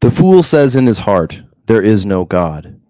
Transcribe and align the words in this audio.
The 0.00 0.12
fool 0.12 0.44
says 0.44 0.76
in 0.76 0.86
his 0.86 1.00
heart, 1.00 1.42
There 1.66 1.82
is 1.82 2.06
no 2.06 2.24
God. 2.24 2.80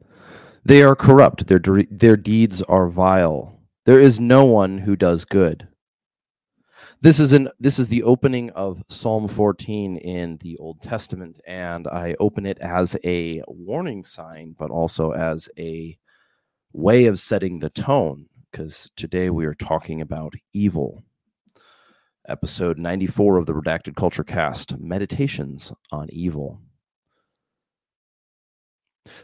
They 0.63 0.83
are 0.83 0.95
corrupt, 0.95 1.47
their, 1.47 1.59
their 1.91 2.19
deeds 2.19 2.61
are 2.63 2.89
vile. 2.89 3.59
There 3.87 3.99
is 3.99 4.21
no 4.21 4.45
one 4.45 4.79
who 4.79 4.95
does 4.95 5.25
good. 5.25 5.69
This 7.01 7.19
is 7.19 7.33
an 7.33 7.49
this 7.59 7.79
is 7.79 7.89
the 7.89 8.03
opening 8.03 8.51
of 8.51 8.83
Psalm 8.91 9.27
14 9.27 9.97
in 9.97 10.37
the 10.43 10.59
Old 10.59 10.83
Testament, 10.83 11.41
and 11.47 11.87
I 11.87 12.15
open 12.21 12.45
it 12.45 12.59
as 12.59 12.95
a 13.05 13.43
warning 13.47 14.05
sign, 14.05 14.55
but 14.59 14.71
also 14.71 15.13
as 15.13 15.49
a 15.57 15.97
way 16.75 17.07
of 17.07 17.21
setting 17.21 17.61
the 17.61 17.71
tone, 17.71 18.27
because 18.51 18.91
today 18.97 19.31
we 19.31 19.47
are 19.47 19.55
talking 19.55 20.03
about 20.03 20.35
evil. 20.53 21.05
Episode 22.29 22.77
94 22.77 23.39
of 23.39 23.47
the 23.47 23.55
Redacted 23.55 23.97
Culture 23.97 24.25
Cast 24.25 24.79
Meditations 24.79 25.73
on 25.91 26.09
Evil. 26.11 26.61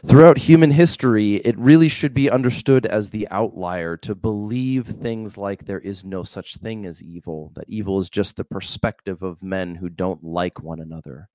Throughout 0.05 0.37
human 0.37 0.71
history, 0.71 1.35
it 1.35 1.57
really 1.57 1.89
should 1.89 2.13
be 2.13 2.29
understood 2.29 2.85
as 2.85 3.09
the 3.09 3.27
outlier 3.31 3.97
to 3.97 4.15
believe 4.15 4.85
things 4.85 5.37
like 5.37 5.65
there 5.65 5.79
is 5.79 6.03
no 6.03 6.23
such 6.23 6.57
thing 6.57 6.85
as 6.85 7.03
evil, 7.03 7.51
that 7.55 7.69
evil 7.69 7.99
is 7.99 8.09
just 8.09 8.35
the 8.35 8.43
perspective 8.43 9.21
of 9.23 9.43
men 9.43 9.75
who 9.75 9.89
don't 9.89 10.23
like 10.23 10.61
one 10.61 10.79
another. 10.79 11.29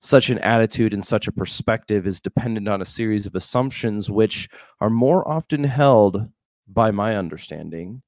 Such 0.00 0.30
an 0.30 0.38
attitude 0.40 0.92
and 0.92 1.04
such 1.04 1.26
a 1.26 1.32
perspective 1.32 2.06
is 2.06 2.20
dependent 2.20 2.68
on 2.68 2.82
a 2.82 2.86
series 2.86 3.26
of 3.26 3.34
assumptions 3.34 4.10
which 4.10 4.48
are 4.80 4.90
more 4.90 5.26
often 5.26 5.64
held, 5.64 6.28
by 6.68 6.90
my 6.90 7.16
understanding, 7.16 8.02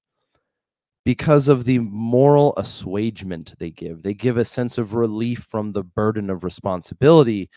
because 1.05 1.49
of 1.49 1.65
the 1.65 1.79
moral 1.79 2.55
assuagement 2.57 3.55
they 3.59 3.71
give. 3.71 4.03
They 4.03 4.15
give 4.15 4.37
a 4.37 4.45
sense 4.45 4.79
of 4.79 4.95
relief 4.95 5.47
from 5.49 5.73
the 5.73 5.85
burden 5.85 6.29
of 6.29 6.45
responsibility. 6.45 7.51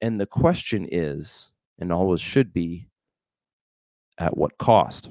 And 0.00 0.20
the 0.20 0.26
question 0.26 0.88
is, 0.90 1.52
and 1.78 1.92
always 1.92 2.20
should 2.20 2.52
be 2.52 2.88
at 4.18 4.36
what 4.36 4.58
cost. 4.58 5.10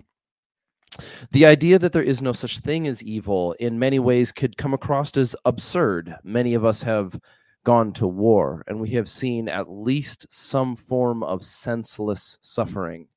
The 1.31 1.45
idea 1.45 1.79
that 1.79 1.91
there 1.91 2.03
is 2.03 2.21
no 2.21 2.33
such 2.33 2.59
thing 2.59 2.87
as 2.87 3.03
evil 3.03 3.53
in 3.53 3.79
many 3.79 3.99
ways 3.99 4.31
could 4.31 4.57
come 4.57 4.73
across 4.73 5.15
as 5.17 5.35
absurd. 5.45 6.15
Many 6.23 6.53
of 6.53 6.63
us 6.63 6.83
have 6.83 7.19
gone 7.63 7.93
to 7.93 8.07
war 8.07 8.63
and 8.67 8.79
we 8.79 8.89
have 8.91 9.09
seen 9.09 9.47
at 9.47 9.71
least 9.71 10.27
some 10.29 10.75
form 10.75 11.23
of 11.23 11.43
senseless 11.43 12.37
suffering. 12.41 13.07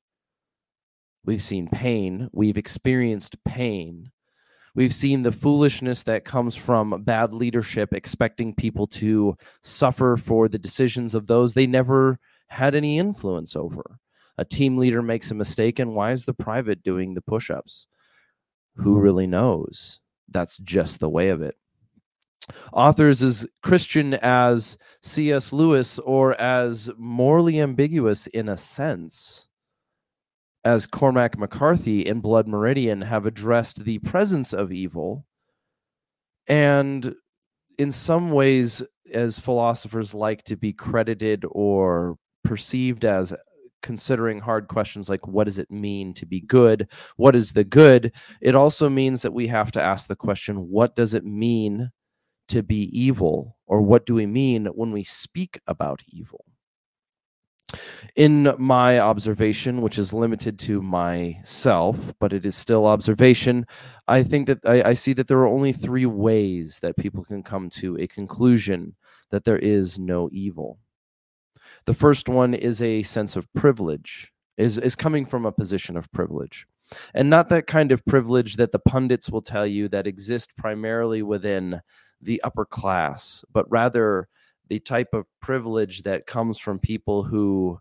We've 1.25 1.43
seen 1.43 1.67
pain, 1.67 2.29
we've 2.31 2.57
experienced 2.57 3.43
pain. 3.43 4.11
We've 4.75 4.93
seen 4.93 5.23
the 5.23 5.31
foolishness 5.31 6.03
that 6.03 6.23
comes 6.23 6.55
from 6.55 7.01
bad 7.03 7.33
leadership, 7.33 7.93
expecting 7.93 8.53
people 8.53 8.85
to 8.87 9.35
suffer 9.63 10.17
for 10.17 10.47
the 10.47 10.59
decisions 10.59 11.15
of 11.15 11.25
those 11.25 11.53
they 11.53 11.65
never 11.65 12.19
had 12.47 12.75
any 12.75 12.99
influence 12.99 13.55
over. 13.55 13.99
A 14.37 14.45
team 14.45 14.77
leader 14.77 15.01
makes 15.01 15.31
a 15.31 15.35
mistake, 15.35 15.79
and 15.79 15.95
why 15.95 16.11
is 16.11 16.25
the 16.25 16.33
private 16.33 16.83
doing 16.83 17.13
the 17.13 17.21
push 17.21 17.49
ups? 17.49 17.87
Who 18.75 18.99
really 18.99 19.27
knows? 19.27 19.99
That's 20.29 20.57
just 20.57 20.99
the 20.99 21.09
way 21.09 21.29
of 21.29 21.41
it. 21.41 21.55
Authors 22.71 23.21
as 23.21 23.45
Christian 23.61 24.13
as 24.15 24.77
C.S. 25.01 25.51
Lewis 25.51 25.99
or 25.99 26.39
as 26.39 26.89
morally 26.97 27.59
ambiguous 27.59 28.27
in 28.27 28.47
a 28.47 28.57
sense 28.57 29.47
as 30.63 30.87
Cormac 30.87 31.37
McCarthy 31.37 32.01
in 32.01 32.19
Blood 32.19 32.47
Meridian 32.47 33.01
have 33.01 33.25
addressed 33.25 33.83
the 33.83 33.99
presence 33.99 34.53
of 34.53 34.71
evil 34.71 35.25
and 36.47 37.15
in 37.79 37.91
some 37.91 38.31
ways 38.31 38.81
as 39.13 39.39
philosophers 39.39 40.13
like 40.13 40.43
to 40.43 40.57
be 40.57 40.73
credited 40.73 41.45
or 41.51 42.17
perceived 42.47 43.03
as 43.03 43.33
considering 43.83 44.39
hard 44.39 44.67
questions 44.67 45.09
like 45.09 45.27
what 45.27 45.43
does 45.43 45.59
it 45.59 45.69
mean 45.69 46.13
to 46.13 46.25
be 46.25 46.39
good? 46.39 46.87
What 47.17 47.35
is 47.35 47.53
the 47.53 47.63
good? 47.63 48.13
It 48.41 48.55
also 48.55 48.89
means 48.89 49.21
that 49.21 49.33
we 49.33 49.47
have 49.47 49.71
to 49.73 49.81
ask 49.81 50.07
the 50.07 50.15
question 50.15 50.69
what 50.69 50.95
does 50.95 51.13
it 51.13 51.25
mean 51.25 51.91
to 52.47 52.63
be 52.63 52.89
evil? 52.97 53.57
Or 53.67 53.81
what 53.81 54.05
do 54.05 54.15
we 54.15 54.25
mean 54.25 54.65
when 54.67 54.91
we 54.91 55.03
speak 55.03 55.59
about 55.67 56.01
evil? 56.07 56.45
In 58.15 58.55
my 58.57 58.99
observation, 58.99 59.81
which 59.81 59.99
is 59.99 60.13
limited 60.13 60.57
to 60.59 60.81
myself, 60.81 62.13
but 62.17 62.31
it 62.31 62.45
is 62.45 62.55
still 62.55 62.85
observation, 62.85 63.65
I 64.07 64.23
think 64.23 64.47
that 64.47 64.59
I, 64.65 64.91
I 64.91 64.93
see 64.93 65.11
that 65.13 65.27
there 65.27 65.39
are 65.39 65.47
only 65.47 65.73
three 65.73 66.05
ways 66.05 66.79
that 66.81 66.95
people 66.95 67.25
can 67.25 67.43
come 67.43 67.69
to 67.71 67.97
a 67.97 68.07
conclusion 68.07 68.95
that 69.31 69.43
there 69.43 69.59
is 69.59 69.99
no 69.99 70.29
evil. 70.31 70.79
The 71.87 71.93
first 71.93 72.27
one 72.27 72.53
is 72.53 72.81
a 72.81 73.01
sense 73.03 73.37
of 73.37 73.51
privilege, 73.53 74.33
is, 74.57 74.77
is 74.77 74.93
coming 74.93 75.25
from 75.25 75.45
a 75.45 75.53
position 75.53 75.95
of 75.95 76.11
privilege. 76.11 76.67
And 77.13 77.29
not 77.29 77.47
that 77.47 77.65
kind 77.65 77.93
of 77.93 78.05
privilege 78.05 78.57
that 78.57 78.73
the 78.73 78.79
pundits 78.79 79.29
will 79.29 79.41
tell 79.41 79.65
you 79.65 79.87
that 79.87 80.05
exist 80.05 80.51
primarily 80.57 81.21
within 81.23 81.79
the 82.21 82.41
upper 82.43 82.65
class, 82.65 83.45
but 83.53 83.71
rather 83.71 84.27
the 84.67 84.79
type 84.79 85.13
of 85.13 85.27
privilege 85.39 86.03
that 86.03 86.25
comes 86.25 86.57
from 86.57 86.77
people 86.77 87.23
who 87.23 87.79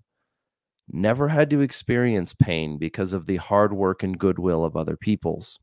never 0.88 1.26
had 1.26 1.50
to 1.50 1.60
experience 1.60 2.32
pain 2.32 2.78
because 2.78 3.12
of 3.12 3.26
the 3.26 3.38
hard 3.38 3.72
work 3.72 4.04
and 4.04 4.20
goodwill 4.20 4.64
of 4.64 4.76
other 4.76 4.96
peoples. 4.96 5.58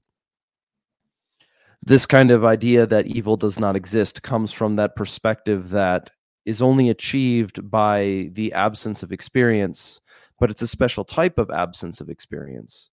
This 1.82 2.06
kind 2.06 2.30
of 2.30 2.44
idea 2.44 2.86
that 2.88 3.08
evil 3.08 3.38
does 3.38 3.58
not 3.58 3.78
exist 3.78 4.22
comes 4.22 4.52
from 4.52 4.76
that 4.76 4.98
perspective 4.98 5.70
that 5.70 6.12
is 6.46 6.62
only 6.62 6.90
achieved 6.90 7.70
by 7.70 8.30
the 8.34 8.54
absence 8.54 9.04
of 9.04 9.12
experience, 9.12 10.02
but 10.40 10.50
it's 10.50 10.62
a 10.62 10.68
special 10.68 11.06
type 11.06 11.38
of 11.38 11.50
absence 11.50 12.02
of 12.02 12.10
experience. 12.10 12.90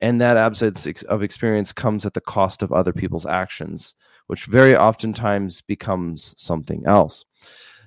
And 0.00 0.20
that 0.20 0.36
absence 0.36 1.02
of 1.04 1.22
experience 1.22 1.72
comes 1.72 2.04
at 2.04 2.14
the 2.14 2.20
cost 2.20 2.62
of 2.62 2.72
other 2.72 2.92
people's 2.92 3.26
actions, 3.26 3.94
which 4.26 4.46
very 4.46 4.76
oftentimes 4.76 5.60
becomes 5.62 6.34
something 6.36 6.82
else. 6.86 7.24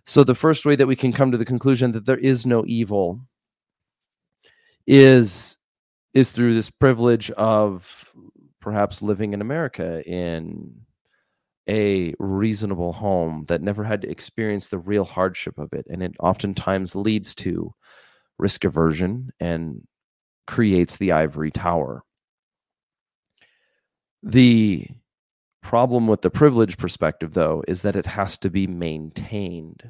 So, 0.06 0.24
the 0.24 0.36
first 0.36 0.66
way 0.66 0.76
that 0.76 0.88
we 0.88 0.96
can 0.96 1.12
come 1.12 1.32
to 1.32 1.38
the 1.38 1.46
conclusion 1.46 1.92
that 1.92 2.06
there 2.06 2.18
is 2.18 2.46
no 2.46 2.64
evil 2.66 3.20
is 4.88 5.58
is 6.14 6.32
through 6.32 6.54
this 6.54 6.70
privilege 6.70 7.30
of 7.32 8.06
perhaps 8.62 9.02
living 9.02 9.34
in 9.34 9.42
America 9.42 10.02
in 10.10 10.74
a 11.70 12.14
reasonable 12.20 12.94
home 12.94 13.46
that 13.48 13.62
never 13.62 13.84
had 13.84 14.02
to 14.02 14.10
experience 14.10 14.68
the 14.68 14.80
real 14.80 15.04
hardship 15.04 15.58
of 15.58 15.74
it. 15.74 15.86
And 15.90 16.02
it 16.02 16.16
oftentimes 16.20 16.96
leads 16.96 17.36
to 17.36 17.74
risk 18.40 18.64
aversion 18.64 19.32
and 19.40 19.86
creates 20.46 20.98
the 20.98 21.12
ivory 21.12 21.52
tower. 21.52 22.04
The 24.24 24.88
problem 25.62 26.08
with 26.08 26.22
the 26.22 26.30
privilege 26.30 26.78
perspective, 26.78 27.34
though, 27.34 27.64
is 27.68 27.82
that 27.82 27.96
it 27.96 28.06
has 28.06 28.38
to 28.40 28.50
be 28.50 28.68
maintained. 28.68 29.90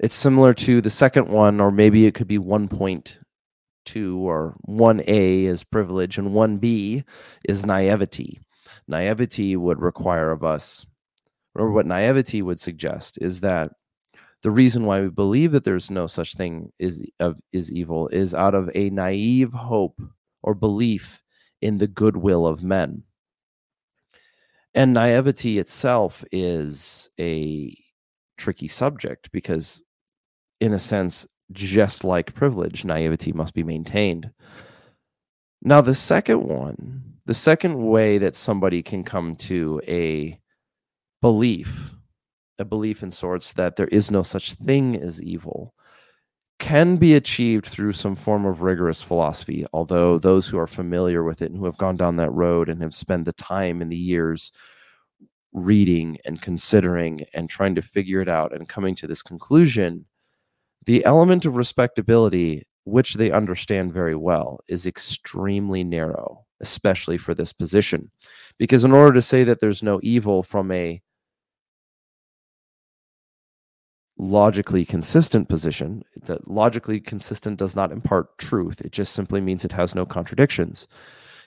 It's 0.00 0.14
similar 0.14 0.54
to 0.54 0.80
the 0.80 0.90
second 0.90 1.28
one, 1.28 1.60
or 1.60 1.70
maybe 1.70 2.06
it 2.06 2.14
could 2.14 2.26
be 2.26 2.38
1.2 2.38 4.18
or 4.18 4.56
1A 4.68 5.44
is 5.44 5.62
privilege, 5.62 6.18
and 6.18 6.30
1B 6.30 7.04
is 7.48 7.66
naivety 7.66 8.40
naivety 8.88 9.56
would 9.56 9.80
require 9.80 10.30
of 10.30 10.44
us, 10.44 10.84
or 11.54 11.70
what 11.70 11.86
naivety 11.86 12.42
would 12.42 12.60
suggest, 12.60 13.18
is 13.20 13.40
that 13.40 13.70
the 14.42 14.50
reason 14.50 14.84
why 14.84 15.00
we 15.00 15.08
believe 15.08 15.52
that 15.52 15.64
there's 15.64 15.90
no 15.90 16.06
such 16.06 16.34
thing 16.34 16.70
is 16.78 17.02
of 17.18 17.36
is 17.52 17.72
evil 17.72 18.08
is 18.08 18.34
out 18.34 18.54
of 18.54 18.70
a 18.74 18.90
naive 18.90 19.52
hope 19.52 20.00
or 20.42 20.54
belief 20.54 21.22
in 21.62 21.78
the 21.78 21.86
goodwill 21.86 22.46
of 22.46 22.62
men. 22.62 23.02
And 24.74 24.92
naivety 24.92 25.58
itself 25.58 26.24
is 26.30 27.08
a 27.18 27.74
tricky 28.36 28.68
subject 28.68 29.30
because, 29.32 29.80
in 30.60 30.74
a 30.74 30.78
sense, 30.78 31.26
just 31.52 32.04
like 32.04 32.34
privilege, 32.34 32.84
naivety 32.84 33.32
must 33.32 33.54
be 33.54 33.62
maintained. 33.62 34.30
Now, 35.64 35.80
the 35.80 35.94
second 35.94 36.44
one 36.44 37.14
the 37.26 37.34
second 37.34 37.74
way 37.76 38.18
that 38.18 38.34
somebody 38.34 38.82
can 38.82 39.02
come 39.02 39.34
to 39.36 39.80
a 39.88 40.38
belief, 41.22 41.94
a 42.58 42.64
belief 42.64 43.02
in 43.02 43.10
sorts 43.10 43.54
that 43.54 43.76
there 43.76 43.88
is 43.88 44.10
no 44.10 44.22
such 44.22 44.54
thing 44.54 44.96
as 44.96 45.22
evil, 45.22 45.74
can 46.58 46.96
be 46.96 47.14
achieved 47.14 47.66
through 47.66 47.92
some 47.92 48.14
form 48.14 48.44
of 48.44 48.62
rigorous 48.62 49.00
philosophy. 49.00 49.64
Although 49.72 50.18
those 50.18 50.46
who 50.46 50.58
are 50.58 50.66
familiar 50.66 51.24
with 51.24 51.40
it 51.40 51.50
and 51.50 51.58
who 51.58 51.64
have 51.64 51.78
gone 51.78 51.96
down 51.96 52.16
that 52.16 52.30
road 52.30 52.68
and 52.68 52.80
have 52.82 52.94
spent 52.94 53.24
the 53.24 53.32
time 53.32 53.80
and 53.80 53.90
the 53.90 53.96
years 53.96 54.52
reading 55.52 56.18
and 56.24 56.42
considering 56.42 57.24
and 57.32 57.48
trying 57.48 57.74
to 57.74 57.82
figure 57.82 58.20
it 58.20 58.28
out 58.28 58.54
and 58.54 58.68
coming 58.68 58.94
to 58.96 59.06
this 59.06 59.22
conclusion, 59.22 60.04
the 60.84 61.04
element 61.06 61.44
of 61.46 61.56
respectability, 61.56 62.62
which 62.84 63.14
they 63.14 63.30
understand 63.30 63.92
very 63.92 64.14
well, 64.14 64.60
is 64.68 64.86
extremely 64.86 65.84
narrow 65.84 66.44
especially 66.60 67.18
for 67.18 67.34
this 67.34 67.52
position. 67.52 68.10
Because 68.58 68.84
in 68.84 68.92
order 68.92 69.12
to 69.12 69.20
say 69.20 69.44
that 69.44 69.60
there's 69.60 69.82
no 69.82 70.00
evil 70.02 70.42
from 70.42 70.70
a 70.70 71.02
logically 74.16 74.84
consistent 74.84 75.48
position. 75.48 76.02
That 76.22 76.48
logically 76.48 77.00
consistent 77.00 77.58
does 77.58 77.74
not 77.74 77.92
impart 77.92 78.38
truth. 78.38 78.80
It 78.80 78.92
just 78.92 79.12
simply 79.12 79.40
means 79.40 79.64
it 79.64 79.72
has 79.72 79.94
no 79.94 80.06
contradictions. 80.06 80.86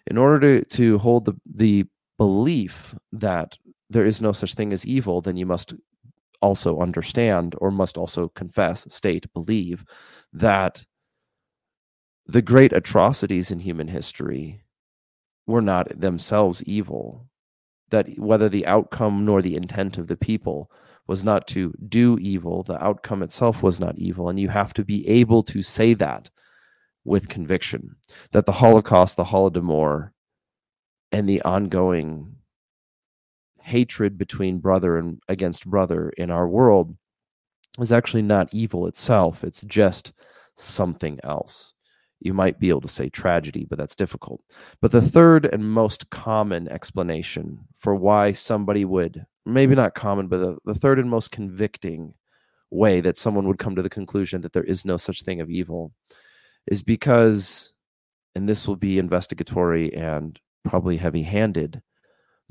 In 0.07 0.17
order 0.17 0.59
to, 0.61 0.65
to 0.77 0.97
hold 0.97 1.25
the, 1.25 1.33
the 1.55 1.85
belief 2.17 2.95
that 3.11 3.57
there 3.89 4.05
is 4.05 4.21
no 4.21 4.31
such 4.31 4.53
thing 4.53 4.73
as 4.73 4.85
evil, 4.85 5.21
then 5.21 5.37
you 5.37 5.45
must 5.45 5.73
also 6.41 6.79
understand 6.79 7.55
or 7.59 7.71
must 7.71 7.97
also 7.97 8.27
confess, 8.29 8.85
state, 8.93 9.31
believe 9.33 9.83
that 10.33 10.85
the 12.27 12.41
great 12.41 12.73
atrocities 12.73 13.51
in 13.51 13.59
human 13.59 13.87
history 13.87 14.61
were 15.45 15.61
not 15.61 15.99
themselves 15.99 16.61
evil. 16.63 17.27
That 17.89 18.19
whether 18.19 18.49
the 18.49 18.65
outcome 18.65 19.23
nor 19.23 19.41
the 19.41 19.55
intent 19.55 19.97
of 19.97 20.07
the 20.07 20.17
people 20.17 20.69
was 21.07 21.23
not 21.23 21.47
to 21.47 21.73
do 21.87 22.17
evil, 22.19 22.63
the 22.63 22.83
outcome 22.83 23.23
itself 23.23 23.63
was 23.63 23.79
not 23.79 23.97
evil. 23.97 24.27
And 24.27 24.37
you 24.37 24.49
have 24.49 24.73
to 24.73 24.83
be 24.83 25.07
able 25.07 25.41
to 25.43 25.61
say 25.61 25.93
that 25.93 26.29
with 27.05 27.29
conviction 27.29 27.95
that 28.31 28.45
the 28.45 28.51
Holocaust, 28.51 29.15
the 29.15 29.23
Holodomor, 29.23 30.11
and 31.13 31.29
the 31.29 31.41
ongoing 31.43 32.35
hatred 33.61 34.17
between 34.17 34.59
brother 34.59 34.97
and 34.97 35.21
against 35.29 35.65
brother 35.65 36.09
in 36.17 36.29
our 36.29 36.47
world 36.47 36.97
is 37.79 37.93
actually 37.93 38.21
not 38.21 38.53
evil 38.53 38.87
itself. 38.87 39.45
It's 39.45 39.61
just 39.61 40.11
something 40.55 41.19
else. 41.23 41.73
You 42.19 42.33
might 42.33 42.59
be 42.59 42.69
able 42.69 42.81
to 42.81 42.87
say 42.87 43.09
tragedy, 43.09 43.65
but 43.69 43.77
that's 43.77 43.95
difficult. 43.95 44.41
But 44.81 44.91
the 44.91 45.01
third 45.01 45.45
and 45.45 45.71
most 45.71 46.09
common 46.09 46.67
explanation 46.67 47.59
for 47.75 47.95
why 47.95 48.31
somebody 48.31 48.85
would, 48.85 49.25
maybe 49.45 49.75
not 49.75 49.93
common, 49.95 50.27
but 50.27 50.37
the, 50.37 50.57
the 50.65 50.75
third 50.75 50.99
and 50.99 51.09
most 51.09 51.31
convicting 51.31 52.13
way 52.71 53.01
that 53.01 53.17
someone 53.17 53.47
would 53.47 53.59
come 53.59 53.75
to 53.75 53.81
the 53.81 53.89
conclusion 53.89 54.41
that 54.41 54.53
there 54.53 54.63
is 54.63 54.83
no 54.83 54.97
such 54.97 55.23
thing 55.23 55.41
of 55.41 55.49
evil 55.49 55.93
is 56.67 56.81
because, 56.81 57.73
and 58.35 58.47
this 58.47 58.67
will 58.67 58.75
be 58.75 58.99
investigatory 58.99 59.93
and 59.93 60.39
probably 60.65 60.97
heavy 60.97 61.23
handed, 61.23 61.81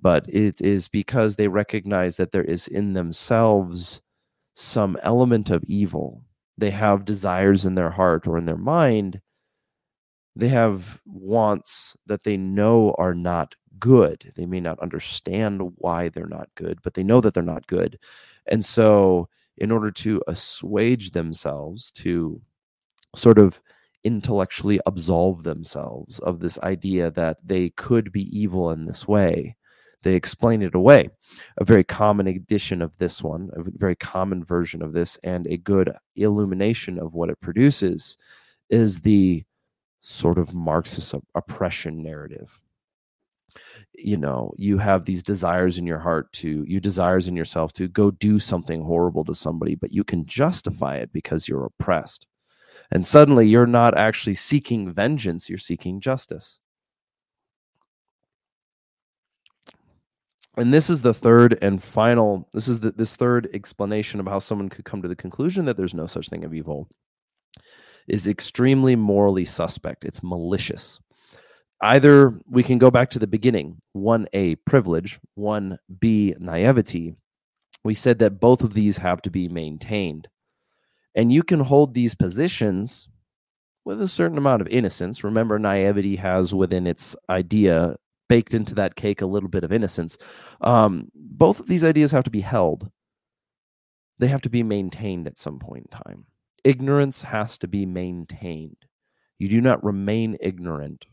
but 0.00 0.24
it 0.28 0.60
is 0.60 0.88
because 0.88 1.36
they 1.36 1.48
recognize 1.48 2.16
that 2.16 2.32
there 2.32 2.44
is 2.44 2.68
in 2.68 2.92
themselves 2.92 4.00
some 4.54 4.96
element 5.02 5.50
of 5.50 5.64
evil. 5.64 6.22
They 6.58 6.70
have 6.70 7.04
desires 7.04 7.66
in 7.66 7.74
their 7.74 7.90
heart 7.90 8.26
or 8.26 8.38
in 8.38 8.46
their 8.46 8.56
mind. 8.56 9.20
They 10.36 10.48
have 10.48 11.00
wants 11.06 11.96
that 12.06 12.22
they 12.22 12.36
know 12.36 12.94
are 12.98 13.14
not 13.14 13.54
good. 13.78 14.32
They 14.36 14.44
may 14.44 14.60
not 14.60 14.78
understand 14.80 15.62
why 15.76 16.10
they're 16.10 16.26
not 16.26 16.50
good, 16.54 16.78
but 16.82 16.92
they 16.92 17.02
know 17.02 17.22
that 17.22 17.32
they're 17.32 17.42
not 17.42 17.66
good. 17.66 17.98
And 18.46 18.64
so, 18.64 19.28
in 19.56 19.70
order 19.70 19.90
to 19.90 20.22
assuage 20.28 21.12
themselves, 21.12 21.90
to 21.92 22.40
sort 23.14 23.38
of 23.38 23.60
intellectually 24.04 24.78
absolve 24.84 25.42
themselves 25.42 26.18
of 26.18 26.40
this 26.40 26.58
idea 26.60 27.10
that 27.12 27.38
they 27.42 27.70
could 27.70 28.12
be 28.12 28.38
evil 28.38 28.70
in 28.70 28.84
this 28.84 29.08
way, 29.08 29.56
they 30.02 30.14
explain 30.14 30.62
it 30.62 30.74
away. 30.74 31.08
A 31.56 31.64
very 31.64 31.82
common 31.82 32.26
edition 32.26 32.82
of 32.82 32.96
this 32.98 33.22
one, 33.22 33.50
a 33.54 33.62
very 33.64 33.96
common 33.96 34.44
version 34.44 34.82
of 34.82 34.92
this, 34.92 35.18
and 35.24 35.46
a 35.46 35.56
good 35.56 35.90
illumination 36.14 36.98
of 36.98 37.14
what 37.14 37.30
it 37.30 37.40
produces 37.40 38.18
is 38.68 39.00
the 39.00 39.42
sort 40.08 40.38
of 40.38 40.54
Marxist 40.54 41.14
oppression 41.34 42.00
narrative. 42.00 42.60
You 43.94 44.16
know, 44.16 44.52
you 44.56 44.78
have 44.78 45.04
these 45.04 45.22
desires 45.22 45.78
in 45.78 45.86
your 45.86 45.98
heart 45.98 46.32
to, 46.34 46.64
you 46.68 46.78
desires 46.78 47.26
in 47.26 47.34
yourself 47.34 47.72
to 47.72 47.88
go 47.88 48.12
do 48.12 48.38
something 48.38 48.84
horrible 48.84 49.24
to 49.24 49.34
somebody, 49.34 49.74
but 49.74 49.92
you 49.92 50.04
can 50.04 50.24
justify 50.24 50.96
it 50.96 51.12
because 51.12 51.48
you're 51.48 51.64
oppressed. 51.64 52.26
And 52.92 53.04
suddenly 53.04 53.48
you're 53.48 53.66
not 53.66 53.96
actually 53.96 54.34
seeking 54.34 54.92
vengeance, 54.92 55.48
you're 55.48 55.58
seeking 55.58 56.00
justice. 56.00 56.60
and 60.58 60.72
this 60.72 60.88
is 60.88 61.02
the 61.02 61.12
third 61.12 61.58
and 61.60 61.82
final 61.82 62.48
this 62.54 62.66
is 62.66 62.80
the, 62.80 62.90
this 62.92 63.14
third 63.14 63.46
explanation 63.52 64.20
of 64.20 64.26
how 64.26 64.38
someone 64.38 64.70
could 64.70 64.86
come 64.86 65.02
to 65.02 65.08
the 65.08 65.14
conclusion 65.14 65.66
that 65.66 65.76
there's 65.76 65.92
no 65.92 66.06
such 66.06 66.30
thing 66.30 66.44
of 66.44 66.54
evil 66.54 66.88
is 68.08 68.28
extremely 68.28 68.96
morally 68.96 69.44
suspect 69.44 70.04
it's 70.04 70.22
malicious 70.22 71.00
either 71.82 72.38
we 72.48 72.62
can 72.62 72.78
go 72.78 72.90
back 72.90 73.10
to 73.10 73.18
the 73.18 73.26
beginning 73.26 73.80
1a 73.96 74.56
privilege 74.64 75.18
1b 75.38 76.40
naivety 76.40 77.14
we 77.84 77.94
said 77.94 78.18
that 78.18 78.40
both 78.40 78.62
of 78.62 78.74
these 78.74 78.96
have 78.96 79.22
to 79.22 79.30
be 79.30 79.48
maintained 79.48 80.28
and 81.14 81.32
you 81.32 81.42
can 81.42 81.60
hold 81.60 81.94
these 81.94 82.14
positions 82.14 83.08
with 83.84 84.02
a 84.02 84.08
certain 84.08 84.38
amount 84.38 84.60
of 84.62 84.68
innocence 84.68 85.22
remember 85.22 85.58
naivety 85.58 86.16
has 86.16 86.54
within 86.54 86.86
its 86.86 87.14
idea 87.28 87.96
baked 88.28 88.54
into 88.54 88.74
that 88.74 88.96
cake 88.96 89.20
a 89.20 89.26
little 89.26 89.48
bit 89.48 89.64
of 89.64 89.72
innocence. 89.72 90.18
Um, 90.60 91.10
both 91.14 91.60
of 91.60 91.66
these 91.66 91.84
ideas 91.84 92.12
have 92.12 92.24
to 92.24 92.30
be 92.30 92.40
held. 92.40 92.90
They 94.18 94.28
have 94.28 94.42
to 94.42 94.50
be 94.50 94.62
maintained 94.62 95.26
at 95.26 95.38
some 95.38 95.58
point 95.58 95.88
in 95.90 95.98
time. 95.98 96.26
Ignorance 96.64 97.22
has 97.22 97.58
to 97.58 97.68
be 97.68 97.86
maintained. 97.86 98.76
You 99.38 99.48
do 99.48 99.60
not 99.60 99.84
remain 99.84 100.36
ignorant 100.40 101.06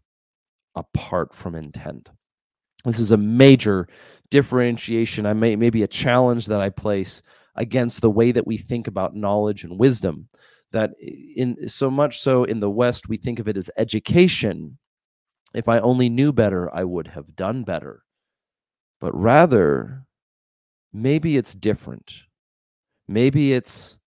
apart 0.75 1.33
from 1.33 1.55
intent. 1.55 2.09
This 2.85 2.99
is 2.99 3.11
a 3.11 3.17
major 3.17 3.87
differentiation. 4.29 5.25
I 5.25 5.33
may 5.33 5.55
maybe 5.55 5.83
a 5.83 5.87
challenge 5.87 6.47
that 6.47 6.61
I 6.61 6.69
place 6.69 7.21
against 7.55 8.01
the 8.01 8.09
way 8.09 8.31
that 8.31 8.47
we 8.47 8.57
think 8.57 8.87
about 8.87 9.15
knowledge 9.15 9.63
and 9.63 9.79
wisdom. 9.79 10.27
That 10.71 10.91
in 10.99 11.69
so 11.69 11.91
much 11.91 12.19
so 12.19 12.45
in 12.45 12.59
the 12.59 12.69
West, 12.69 13.07
we 13.07 13.17
think 13.17 13.39
of 13.39 13.47
it 13.47 13.57
as 13.57 13.69
education 13.77 14.77
if 15.53 15.69
I 15.69 15.79
only 15.79 16.09
knew 16.09 16.31
better, 16.33 16.73
I 16.73 16.83
would 16.83 17.07
have 17.07 17.35
done 17.35 17.63
better. 17.63 18.03
But 18.99 19.13
rather, 19.13 20.05
maybe 20.91 21.37
it's 21.37 21.53
different. 21.53 22.13
Maybe 23.07 23.53
it's 23.53 23.97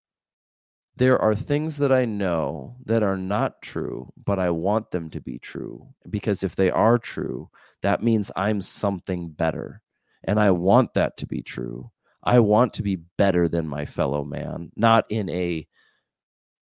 there 0.96 1.19
are 1.20 1.34
things 1.34 1.76
that 1.78 1.93
I 1.93 2.06
know 2.06 2.76
that 2.87 3.02
are 3.02 3.19
not 3.19 3.60
true, 3.60 4.12
but 4.25 4.38
I 4.38 4.50
want 4.50 4.90
them 4.90 5.10
to 5.10 5.20
be 5.20 5.38
true. 5.38 5.88
Because 6.08 6.43
if 6.43 6.56
they 6.56 6.70
are 6.70 6.98
true, 6.98 7.50
that 7.82 8.02
means 8.02 8.31
I'm 8.34 8.62
something 8.62 9.31
better. 9.31 9.82
And 10.25 10.40
I 10.40 10.50
want 10.52 10.94
that 10.94 11.19
to 11.19 11.26
be 11.26 11.43
true. 11.43 11.90
I 12.25 12.40
want 12.40 12.72
to 12.75 12.82
be 12.82 12.96
better 12.96 13.46
than 13.46 13.69
my 13.69 13.84
fellow 13.84 14.25
man, 14.25 14.72
not 14.75 15.04
in 15.10 15.28
a 15.31 15.66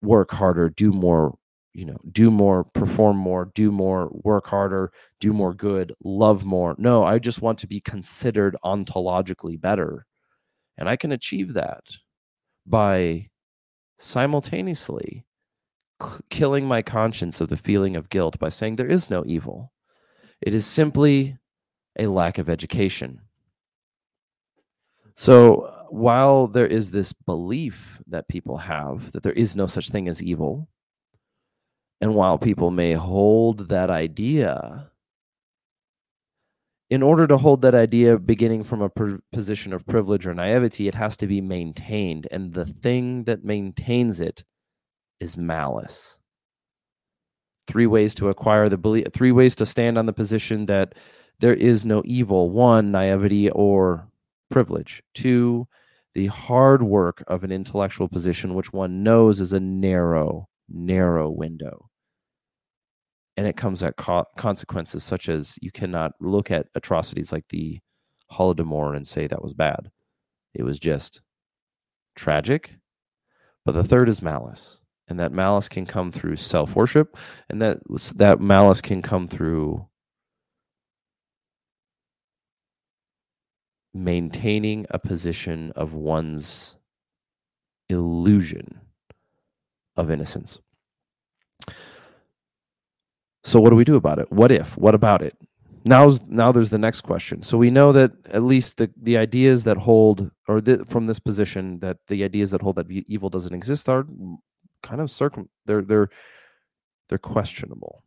work 0.01 0.31
harder, 0.31 0.69
do 0.69 0.91
more 0.91 1.37
you 1.73 1.85
know 1.85 1.97
do 2.11 2.29
more 2.29 2.65
perform 2.65 3.15
more 3.15 3.49
do 3.55 3.71
more 3.71 4.09
work 4.11 4.45
harder 4.45 4.91
do 5.21 5.31
more 5.31 5.53
good 5.53 5.93
love 6.03 6.43
more 6.43 6.75
no 6.77 7.05
i 7.05 7.17
just 7.17 7.41
want 7.41 7.57
to 7.57 7.65
be 7.65 7.79
considered 7.79 8.57
ontologically 8.65 9.59
better 9.59 10.05
and 10.77 10.89
i 10.89 10.97
can 10.97 11.13
achieve 11.13 11.53
that 11.53 11.81
by 12.65 13.25
simultaneously 14.01 15.25
killing 16.29 16.65
my 16.65 16.81
conscience 16.81 17.39
of 17.39 17.49
the 17.49 17.57
feeling 17.57 17.95
of 17.95 18.09
guilt 18.09 18.39
by 18.39 18.49
saying 18.49 18.75
there 18.75 18.87
is 18.87 19.09
no 19.09 19.23
evil. 19.25 19.71
It 20.41 20.55
is 20.55 20.65
simply 20.65 21.37
a 21.99 22.07
lack 22.07 22.37
of 22.37 22.49
education. 22.49 23.21
So 25.15 25.85
while 25.89 26.47
there 26.47 26.67
is 26.67 26.89
this 26.91 27.13
belief 27.13 28.01
that 28.07 28.27
people 28.27 28.57
have 28.57 29.11
that 29.11 29.23
there 29.23 29.33
is 29.33 29.55
no 29.55 29.67
such 29.67 29.89
thing 29.89 30.07
as 30.07 30.23
evil 30.23 30.67
and 32.01 32.15
while 32.15 32.39
people 32.39 32.71
may 32.71 32.93
hold 32.93 33.69
that 33.69 33.91
idea, 33.91 34.90
in 36.91 37.01
order 37.01 37.25
to 37.25 37.37
hold 37.37 37.61
that 37.61 37.73
idea 37.73 38.19
beginning 38.19 38.65
from 38.65 38.81
a 38.81 38.91
position 39.31 39.71
of 39.71 39.87
privilege 39.87 40.27
or 40.27 40.33
naivety, 40.33 40.89
it 40.89 40.93
has 40.93 41.15
to 41.15 41.25
be 41.25 41.39
maintained. 41.39 42.27
And 42.31 42.53
the 42.53 42.65
thing 42.65 43.23
that 43.23 43.45
maintains 43.45 44.19
it 44.19 44.43
is 45.21 45.37
malice. 45.37 46.19
Three 47.65 47.87
ways 47.87 48.13
to 48.15 48.27
acquire 48.27 48.67
the 48.67 48.77
belief, 48.77 49.07
three 49.13 49.31
ways 49.31 49.55
to 49.55 49.65
stand 49.65 49.97
on 49.97 50.05
the 50.05 50.11
position 50.11 50.65
that 50.65 50.93
there 51.39 51.53
is 51.53 51.85
no 51.85 52.03
evil. 52.03 52.49
One, 52.49 52.91
naivety 52.91 53.49
or 53.51 54.05
privilege. 54.49 55.01
Two, 55.13 55.69
the 56.13 56.27
hard 56.27 56.83
work 56.83 57.23
of 57.27 57.45
an 57.45 57.53
intellectual 57.53 58.09
position, 58.09 58.53
which 58.53 58.73
one 58.73 59.01
knows 59.01 59.39
is 59.39 59.53
a 59.53 59.61
narrow, 59.61 60.49
narrow 60.67 61.29
window 61.29 61.89
and 63.41 63.47
it 63.47 63.57
comes 63.57 63.81
at 63.81 63.95
co- 63.95 64.27
consequences 64.37 65.03
such 65.03 65.27
as 65.27 65.57
you 65.63 65.71
cannot 65.71 66.11
look 66.19 66.51
at 66.51 66.67
atrocities 66.75 67.31
like 67.31 67.47
the 67.49 67.79
Holodomor 68.31 68.95
and 68.95 69.07
say 69.07 69.25
that 69.25 69.41
was 69.41 69.55
bad. 69.55 69.89
It 70.53 70.61
was 70.61 70.77
just 70.77 71.21
tragic. 72.15 72.75
But 73.65 73.71
the 73.71 73.83
third 73.83 74.09
is 74.09 74.21
malice, 74.21 74.79
and 75.07 75.19
that 75.19 75.31
malice 75.31 75.67
can 75.67 75.87
come 75.87 76.11
through 76.11 76.35
self 76.35 76.75
worship, 76.75 77.17
and 77.49 77.59
that 77.63 77.79
that 78.17 78.39
malice 78.39 78.79
can 78.79 79.01
come 79.01 79.27
through 79.27 79.87
maintaining 83.91 84.85
a 84.91 84.99
position 84.99 85.71
of 85.75 85.95
one's 85.95 86.77
illusion 87.89 88.79
of 89.97 90.11
innocence. 90.11 90.59
So 93.43 93.59
what 93.59 93.71
do 93.71 93.75
we 93.75 93.83
do 93.83 93.95
about 93.95 94.19
it? 94.19 94.31
What 94.31 94.51
if? 94.51 94.77
What 94.77 94.95
about 94.95 95.21
it? 95.21 95.35
Now, 95.83 96.11
now 96.27 96.51
there's 96.51 96.69
the 96.69 96.77
next 96.77 97.01
question. 97.01 97.41
So 97.41 97.57
we 97.57 97.71
know 97.71 97.91
that 97.91 98.11
at 98.27 98.43
least 98.43 98.77
the, 98.77 98.91
the 99.01 99.17
ideas 99.17 99.63
that 99.63 99.77
hold, 99.77 100.29
or 100.47 100.61
the, 100.61 100.85
from 100.85 101.07
this 101.07 101.19
position, 101.19 101.79
that 101.79 101.97
the 102.07 102.23
ideas 102.23 102.51
that 102.51 102.61
hold 102.61 102.75
that 102.75 102.89
evil 102.89 103.29
doesn't 103.29 103.53
exist 103.53 103.89
are 103.89 104.05
kind 104.83 105.01
of 105.01 105.09
circum. 105.09 105.49
They're 105.65 105.81
they're 105.81 106.09
they're 107.09 107.17
questionable. 107.17 108.03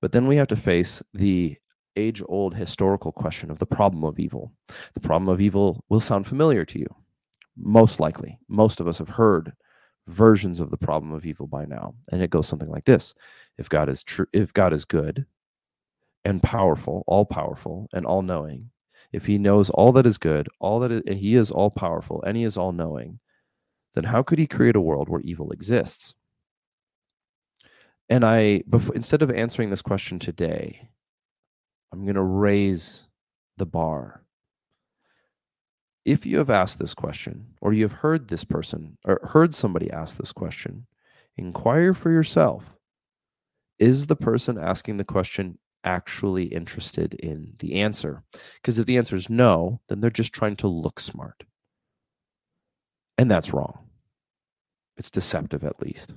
But 0.00 0.12
then 0.12 0.26
we 0.26 0.36
have 0.36 0.48
to 0.48 0.56
face 0.56 1.02
the 1.14 1.56
age 1.96 2.22
old 2.28 2.54
historical 2.54 3.10
question 3.10 3.50
of 3.50 3.58
the 3.58 3.66
problem 3.66 4.04
of 4.04 4.18
evil. 4.18 4.52
The 4.94 5.00
problem 5.00 5.28
of 5.28 5.40
evil 5.40 5.84
will 5.88 6.00
sound 6.00 6.26
familiar 6.26 6.64
to 6.66 6.78
you, 6.78 6.86
most 7.56 7.98
likely. 8.00 8.38
Most 8.48 8.80
of 8.80 8.86
us 8.86 8.98
have 8.98 9.08
heard 9.08 9.52
versions 10.08 10.60
of 10.60 10.70
the 10.70 10.76
problem 10.76 11.12
of 11.12 11.26
evil 11.26 11.46
by 11.46 11.64
now, 11.64 11.94
and 12.10 12.22
it 12.22 12.30
goes 12.30 12.48
something 12.48 12.70
like 12.70 12.84
this 12.84 13.14
if 13.58 13.68
God 13.68 13.88
is 13.88 14.02
true, 14.02 14.26
if 14.32 14.52
God 14.52 14.72
is 14.72 14.84
good 14.84 15.26
and 16.24 16.42
powerful, 16.42 17.04
all 17.06 17.24
powerful 17.24 17.88
and 17.92 18.06
all 18.06 18.22
knowing, 18.22 18.70
if 19.12 19.26
he 19.26 19.38
knows 19.38 19.70
all 19.70 19.92
that 19.92 20.06
is 20.06 20.18
good, 20.18 20.48
all 20.60 20.80
that 20.80 20.92
is, 20.92 21.02
and 21.06 21.18
he 21.18 21.34
is 21.34 21.50
all 21.50 21.70
powerful 21.70 22.22
and 22.22 22.36
he 22.36 22.44
is 22.44 22.56
all 22.56 22.72
knowing, 22.72 23.20
then 23.94 24.04
how 24.04 24.22
could 24.22 24.38
he 24.38 24.46
create 24.46 24.76
a 24.76 24.80
world 24.80 25.08
where 25.08 25.20
evil 25.20 25.50
exists? 25.50 26.14
And 28.08 28.24
I, 28.24 28.62
before, 28.68 28.94
instead 28.94 29.22
of 29.22 29.30
answering 29.30 29.70
this 29.70 29.82
question 29.82 30.18
today, 30.18 30.88
I'm 31.92 32.04
going 32.04 32.14
to 32.14 32.22
raise 32.22 33.06
the 33.56 33.66
bar. 33.66 34.22
If 36.08 36.24
you 36.24 36.38
have 36.38 36.48
asked 36.48 36.78
this 36.78 36.94
question, 36.94 37.48
or 37.60 37.74
you 37.74 37.84
have 37.84 37.92
heard 37.92 38.28
this 38.28 38.42
person, 38.42 38.96
or 39.04 39.20
heard 39.24 39.54
somebody 39.54 39.90
ask 39.90 40.16
this 40.16 40.32
question, 40.32 40.86
inquire 41.36 41.92
for 41.92 42.10
yourself 42.10 42.64
is 43.78 44.06
the 44.06 44.16
person 44.16 44.56
asking 44.56 44.96
the 44.96 45.04
question 45.04 45.58
actually 45.84 46.44
interested 46.44 47.12
in 47.12 47.52
the 47.58 47.74
answer? 47.74 48.22
Because 48.54 48.78
if 48.78 48.86
the 48.86 48.96
answer 48.96 49.16
is 49.16 49.28
no, 49.28 49.82
then 49.88 50.00
they're 50.00 50.08
just 50.08 50.32
trying 50.32 50.56
to 50.56 50.66
look 50.66 50.98
smart. 50.98 51.44
And 53.18 53.30
that's 53.30 53.52
wrong. 53.52 53.78
It's 54.96 55.10
deceptive, 55.10 55.62
at 55.62 55.82
least. 55.82 56.14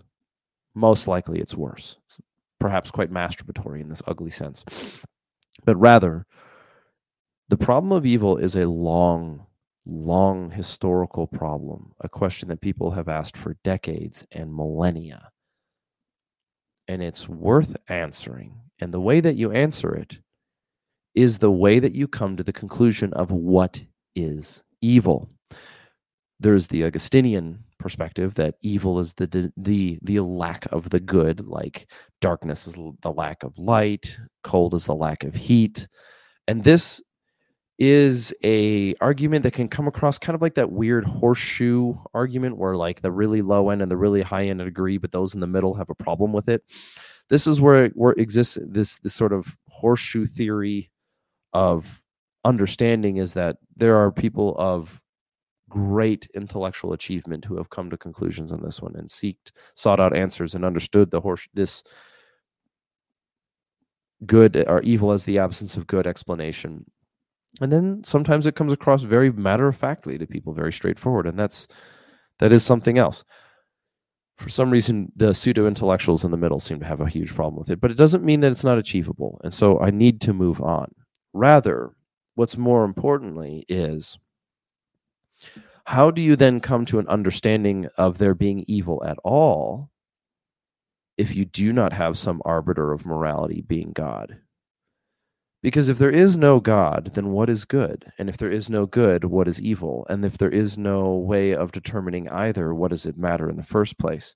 Most 0.74 1.06
likely, 1.06 1.42
it's 1.42 1.58
worse, 1.58 1.98
it's 2.06 2.18
perhaps 2.62 2.92
quite 2.92 3.12
masturbatory 3.12 3.82
in 3.82 3.90
this 3.90 4.02
ugly 4.08 4.32
sense. 4.32 4.64
But 5.66 5.76
rather, 5.76 6.26
the 7.50 7.58
problem 7.58 7.92
of 7.92 8.06
evil 8.06 8.38
is 8.38 8.56
a 8.56 8.70
long, 8.70 9.48
long 9.86 10.52
historical 10.52 11.28
problem, 11.28 11.92
a 12.02 12.10
question 12.10 12.50
that 12.50 12.62
people 12.62 12.92
have 12.92 13.08
asked 13.08 13.38
for 13.38 13.58
decades 13.64 14.26
and 14.32 14.54
millennia 14.54 15.32
and 16.92 17.02
it's 17.02 17.30
worth 17.30 17.76
answering. 17.88 18.54
And 18.80 18.94
the 18.94 19.00
way 19.00 19.22
that 19.22 19.38
you 19.38 19.52
answer 19.52 19.96
it 19.96 20.18
is 21.16 21.38
the 21.38 21.52
way 21.52 21.80
that 21.80 21.94
you 21.96 22.06
come 22.06 22.36
to 22.36 22.44
the 22.44 22.52
conclusion 22.52 23.14
of 23.14 23.32
what 23.32 23.82
is 24.16 24.62
evil. 24.82 25.30
There's 26.42 26.68
the 26.68 26.84
Augustinian 26.84 27.64
perspective 27.80 28.34
that 28.36 28.56
evil 28.62 29.00
is 29.00 29.14
the 29.14 29.52
the 29.56 30.00
the 30.02 30.20
lack 30.20 30.66
of 30.74 30.90
the 30.90 31.00
good, 31.00 31.48
like 31.48 31.90
darkness 32.20 32.68
is 32.68 32.76
the 33.02 33.12
lack 33.12 33.44
of 33.44 33.58
light, 33.58 34.18
cold 34.44 34.74
is 34.74 34.86
the 34.86 34.96
lack 34.96 35.24
of 35.24 35.34
heat. 35.34 35.88
And 36.48 36.64
this 36.64 37.02
is 37.82 38.32
a 38.44 38.94
argument 39.02 39.42
that 39.42 39.54
can 39.54 39.68
come 39.68 39.88
across 39.88 40.20
kind 40.20 40.36
of 40.36 40.42
like 40.42 40.54
that 40.54 40.72
weird 40.72 41.04
horseshoe 41.04 41.96
argument 42.14 42.56
where 42.58 42.76
like 42.76 43.02
the 43.02 43.12
really 43.12 43.42
low 43.42 43.72
end 43.72 43.82
and 43.82 43.90
the 43.90 43.98
really 43.98 44.22
high 44.22 44.46
end 44.46 44.62
agree 44.62 45.00
but 45.00 45.12
those 45.12 45.34
in 45.34 45.40
the 45.40 45.48
middle 45.48 45.74
have 45.74 45.90
a 45.90 45.96
problem 45.96 46.32
with 46.32 46.48
it. 46.48 46.62
This 47.30 47.48
is 47.48 47.60
where 47.60 47.88
where 47.96 48.12
exists 48.12 48.60
this 48.62 49.00
this 49.00 49.16
sort 49.16 49.34
of 49.34 49.58
horseshoe 49.68 50.28
theory 50.28 50.92
of 51.54 52.04
understanding 52.46 53.18
is 53.18 53.34
that 53.34 53.58
there 53.76 53.98
are 53.98 54.12
people 54.12 54.56
of 54.60 55.02
great 55.68 56.28
intellectual 56.36 56.94
achievement 56.94 57.46
who 57.46 57.58
have 57.58 57.72
come 57.72 57.90
to 57.90 57.98
conclusions 57.98 58.52
on 58.52 58.62
this 58.62 58.80
one 58.80 58.96
and 58.96 59.10
seeked 59.10 59.54
sought 59.74 60.00
out 60.00 60.16
answers 60.16 60.54
and 60.54 60.64
understood 60.64 61.10
the 61.10 61.22
horse 61.22 61.48
this 61.56 61.84
good 64.28 64.64
or 64.68 64.82
evil 64.82 65.12
as 65.12 65.26
the 65.26 65.40
absence 65.40 65.78
of 65.78 65.88
good 65.88 66.06
explanation 66.06 66.86
and 67.60 67.72
then 67.72 68.04
sometimes 68.06 68.46
it 68.46 68.56
comes 68.56 68.72
across 68.72 69.02
very 69.02 69.32
matter 69.32 69.68
of 69.68 69.76
factly 69.76 70.18
to 70.18 70.26
people 70.26 70.54
very 70.54 70.72
straightforward 70.72 71.28
and 71.28 71.38
that's 71.38 71.68
that 72.40 72.54
is 72.54 72.64
something 72.64 72.98
else. 72.98 73.24
For 74.38 74.50
some 74.50 74.72
reason 74.72 75.12
the 75.16 75.34
pseudo 75.34 75.68
intellectuals 75.68 76.24
in 76.24 76.32
the 76.32 76.38
middle 76.38 76.60
seem 76.60 76.80
to 76.80 76.86
have 76.86 77.02
a 77.02 77.10
huge 77.10 77.36
problem 77.36 77.58
with 77.60 77.70
it 77.70 77.82
but 77.82 77.92
it 77.92 77.98
doesn't 77.98 78.24
mean 78.24 78.40
that 78.40 78.52
it's 78.52 78.64
not 78.64 78.78
achievable 78.78 79.40
and 79.44 79.54
so 79.54 79.80
i 79.82 79.90
need 79.90 80.22
to 80.22 80.34
move 80.34 80.62
on. 80.62 80.94
Rather 81.34 81.92
what's 82.36 82.58
more 82.58 82.84
importantly 82.86 83.66
is 83.68 84.18
how 85.86 86.12
do 86.12 86.22
you 86.22 86.36
then 86.36 86.60
come 86.60 86.86
to 86.86 87.00
an 87.00 87.08
understanding 87.08 87.88
of 87.98 88.18
there 88.18 88.36
being 88.36 88.64
evil 88.68 89.04
at 89.06 89.18
all 89.24 89.90
if 91.18 91.36
you 91.36 91.46
do 91.46 91.74
not 91.74 91.94
have 91.94 92.18
some 92.18 92.42
arbiter 92.46 92.92
of 92.92 93.06
morality 93.06 93.62
being 93.62 93.92
god 93.92 94.41
because 95.62 95.90
if 95.90 96.00
there 96.00 96.10
is 96.12 96.38
no 96.38 96.60
God, 96.60 97.12
then 97.14 97.32
what 97.32 97.50
is 97.50 97.66
good? 97.66 98.12
And 98.18 98.30
if 98.30 98.38
there 98.38 98.52
is 98.52 98.70
no 98.70 98.86
good, 98.86 99.26
what 99.26 99.48
is 99.48 99.62
evil? 99.62 100.08
And 100.10 100.26
if 100.26 100.38
there 100.38 100.50
is 100.50 100.78
no 100.78 101.16
way 101.16 101.54
of 101.54 101.72
determining 101.72 102.30
either, 102.30 102.74
what 102.74 102.90
does 102.92 103.06
it 103.06 103.18
matter 103.18 103.50
in 103.50 103.58
the 103.58 103.64
first 103.64 104.00
place? 104.00 104.36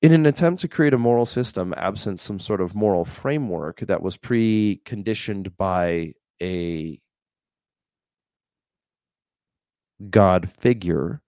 In 0.00 0.12
an 0.12 0.26
attempt 0.26 0.60
to 0.62 0.68
create 0.68 0.94
a 0.94 0.98
moral 0.98 1.26
system 1.26 1.74
absent 1.76 2.18
some 2.20 2.38
sort 2.38 2.60
of 2.60 2.74
moral 2.74 3.04
framework 3.04 3.80
that 3.80 4.02
was 4.02 4.16
preconditioned 4.16 5.56
by 5.56 6.12
a 6.42 6.98
God 10.10 10.50
figure, 10.50 11.22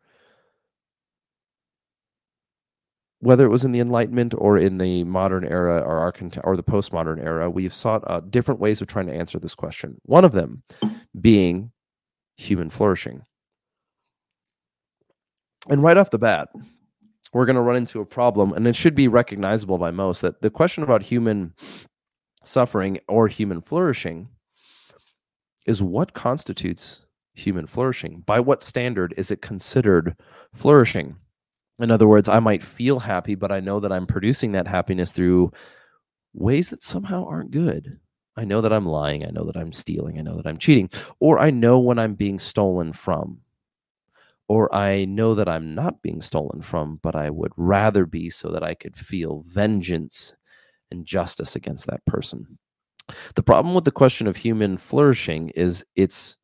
whether 3.21 3.47
it 3.47 3.51
was 3.51 3.65
in 3.65 3.73
the 3.73 3.81
Enlightenment 3.81 4.35
or 4.37 4.59
in 4.59 4.79
the 4.79 5.05
modern 5.05 5.45
era 5.45 5.81
or 5.81 5.99
our 5.99 6.15
or 6.45 6.57
the 6.57 6.63
postmodern 6.63 7.23
era, 7.23 7.51
we've 7.51 7.75
sought 7.75 8.05
uh, 8.07 8.21
different 8.21 8.61
ways 8.61 8.81
of 8.81 8.87
trying 8.87 9.07
to 9.07 9.15
answer 9.15 9.39
this 9.39 9.55
question. 9.55 9.99
One 10.05 10.25
of 10.25 10.33
them 10.33 10.63
being 11.21 11.73
human 12.37 12.71
flourishing. 12.71 13.23
And 15.69 15.83
right 15.83 15.97
off 15.97 16.11
the 16.11 16.19
bat, 16.19 16.49
we're 17.33 17.47
going 17.47 17.57
to 17.57 17.63
run 17.63 17.77
into 17.77 18.01
a 18.01 18.07
problem, 18.07 18.53
and 18.53 18.67
it 18.69 18.77
should 18.77 18.95
be 18.95 19.09
recognizable 19.09 19.79
by 19.79 19.91
most 19.91 20.21
that 20.23 20.43
the 20.43 20.51
question 20.51 20.85
about 20.85 21.03
human 21.03 21.55
suffering 22.45 22.99
or 23.09 23.27
human 23.27 23.61
flourishing 23.61 24.29
is 25.67 25.83
what 25.83 26.15
constitutes 26.15 27.01
human 27.35 27.67
flourishing? 27.67 28.23
By 28.27 28.41
what 28.41 28.63
standard 28.63 29.13
is 29.17 29.31
it 29.31 29.43
considered 29.43 30.17
flourishing? 30.55 31.17
In 31.79 31.91
other 31.91 32.07
words, 32.07 32.29
I 32.29 32.41
might 32.41 32.63
feel 32.63 32.99
happy, 32.99 33.35
but 33.35 33.53
I 33.53 33.61
know 33.61 33.81
that 33.81 33.93
I'm 33.93 34.07
producing 34.07 34.53
that 34.53 34.67
happiness 34.67 35.13
through 35.13 35.53
ways 36.33 36.71
that 36.71 36.83
somehow 36.83 37.27
aren't 37.27 37.51
good. 37.51 37.99
I 38.37 38.45
know 38.45 38.61
that 38.61 38.73
I'm 38.73 38.87
lying. 38.87 39.25
I 39.25 39.31
know 39.31 39.45
that 39.45 39.57
I'm 39.57 39.73
stealing. 39.73 40.19
I 40.19 40.23
know 40.23 40.37
that 40.37 40.47
I'm 40.47 40.59
cheating. 40.59 40.91
Or 41.21 41.39
I 41.39 41.51
know 41.51 41.79
when 41.79 41.99
I'm 41.99 42.15
being 42.15 42.39
stolen 42.39 42.93
from. 42.93 43.41
Or 44.49 44.73
I 44.75 45.07
know 45.07 45.35
that 45.35 45.49
I'm 45.49 45.75
not 45.75 46.03
being 46.03 46.21
stolen 46.21 46.63
from, 46.63 47.01
but 47.03 47.17
I 47.17 47.31
would 47.31 47.53
rather 47.57 48.07
be 48.07 48.31
so 48.31 48.51
that 48.53 48.63
I 48.63 48.75
could 48.75 48.97
feel 48.97 49.45
vengeance 49.47 50.35
and 50.91 51.05
justice 51.05 51.57
against 51.57 51.87
that 51.89 52.05
person. 52.07 52.59
The 53.35 53.43
problem 53.43 53.75
with 53.75 53.85
the 53.85 53.91
question 53.91 54.27
of 54.27 54.37
human 54.37 54.77
flourishing 54.77 55.51
is 55.51 55.85
it's 55.95 56.37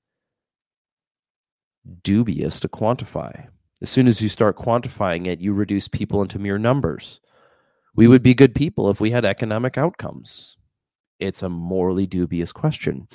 dubious 2.02 2.60
to 2.60 2.68
quantify. 2.68 3.48
As 3.82 3.90
soon 3.90 4.06
as 4.06 4.22
you 4.22 4.28
start 4.28 4.56
quantifying 4.56 5.26
it, 5.26 5.40
you 5.40 5.52
reduce 5.52 5.88
people 5.88 6.22
into 6.22 6.38
mere 6.38 6.56
numbers. 6.56 7.18
We 7.96 8.06
would 8.06 8.22
be 8.22 8.32
good 8.32 8.54
people 8.54 8.88
if 8.90 9.00
we 9.00 9.10
had 9.10 9.24
economic 9.24 9.76
outcomes. 9.76 10.56
It's 11.18 11.42
a 11.42 11.48
morally 11.48 12.06
dubious 12.06 12.52
question. 12.52 13.08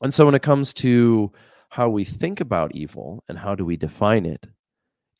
And 0.00 0.12
so 0.12 0.24
when 0.24 0.34
it 0.34 0.42
comes 0.42 0.72
to 0.74 1.32
how 1.68 1.90
we 1.90 2.04
think 2.04 2.40
about 2.40 2.74
evil 2.74 3.22
and 3.28 3.38
how 3.38 3.54
do 3.54 3.64
we 3.66 3.76
define 3.76 4.24
it, 4.24 4.46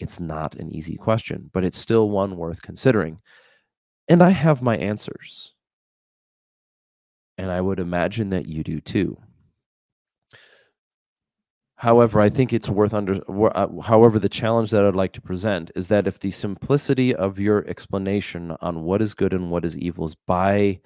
it's 0.00 0.18
not 0.18 0.54
an 0.54 0.74
easy 0.74 0.96
question, 0.96 1.50
but 1.52 1.64
it's 1.64 1.78
still 1.78 2.08
one 2.08 2.36
worth 2.36 2.62
considering. 2.62 3.18
And 4.08 4.22
I 4.22 4.30
have 4.30 4.62
my 4.62 4.76
answers. 4.78 5.54
And 7.36 7.50
I 7.50 7.60
would 7.60 7.80
imagine 7.80 8.30
that 8.30 8.46
you 8.46 8.64
do 8.64 8.80
too. 8.80 9.18
However, 11.84 12.18
I 12.18 12.30
think 12.30 12.54
it's 12.54 12.70
worth 12.70 12.94
under. 12.94 13.20
Uh, 13.28 13.82
however, 13.82 14.18
the 14.18 14.26
challenge 14.26 14.70
that 14.70 14.86
I'd 14.86 14.96
like 14.96 15.12
to 15.12 15.20
present 15.20 15.70
is 15.76 15.88
that 15.88 16.06
if 16.06 16.18
the 16.18 16.30
simplicity 16.30 17.14
of 17.14 17.38
your 17.38 17.62
explanation 17.68 18.56
on 18.62 18.84
what 18.84 19.02
is 19.02 19.12
good 19.12 19.34
and 19.34 19.50
what 19.50 19.66
is 19.66 19.76
evil 19.76 20.06
is 20.06 20.14
by 20.14 20.80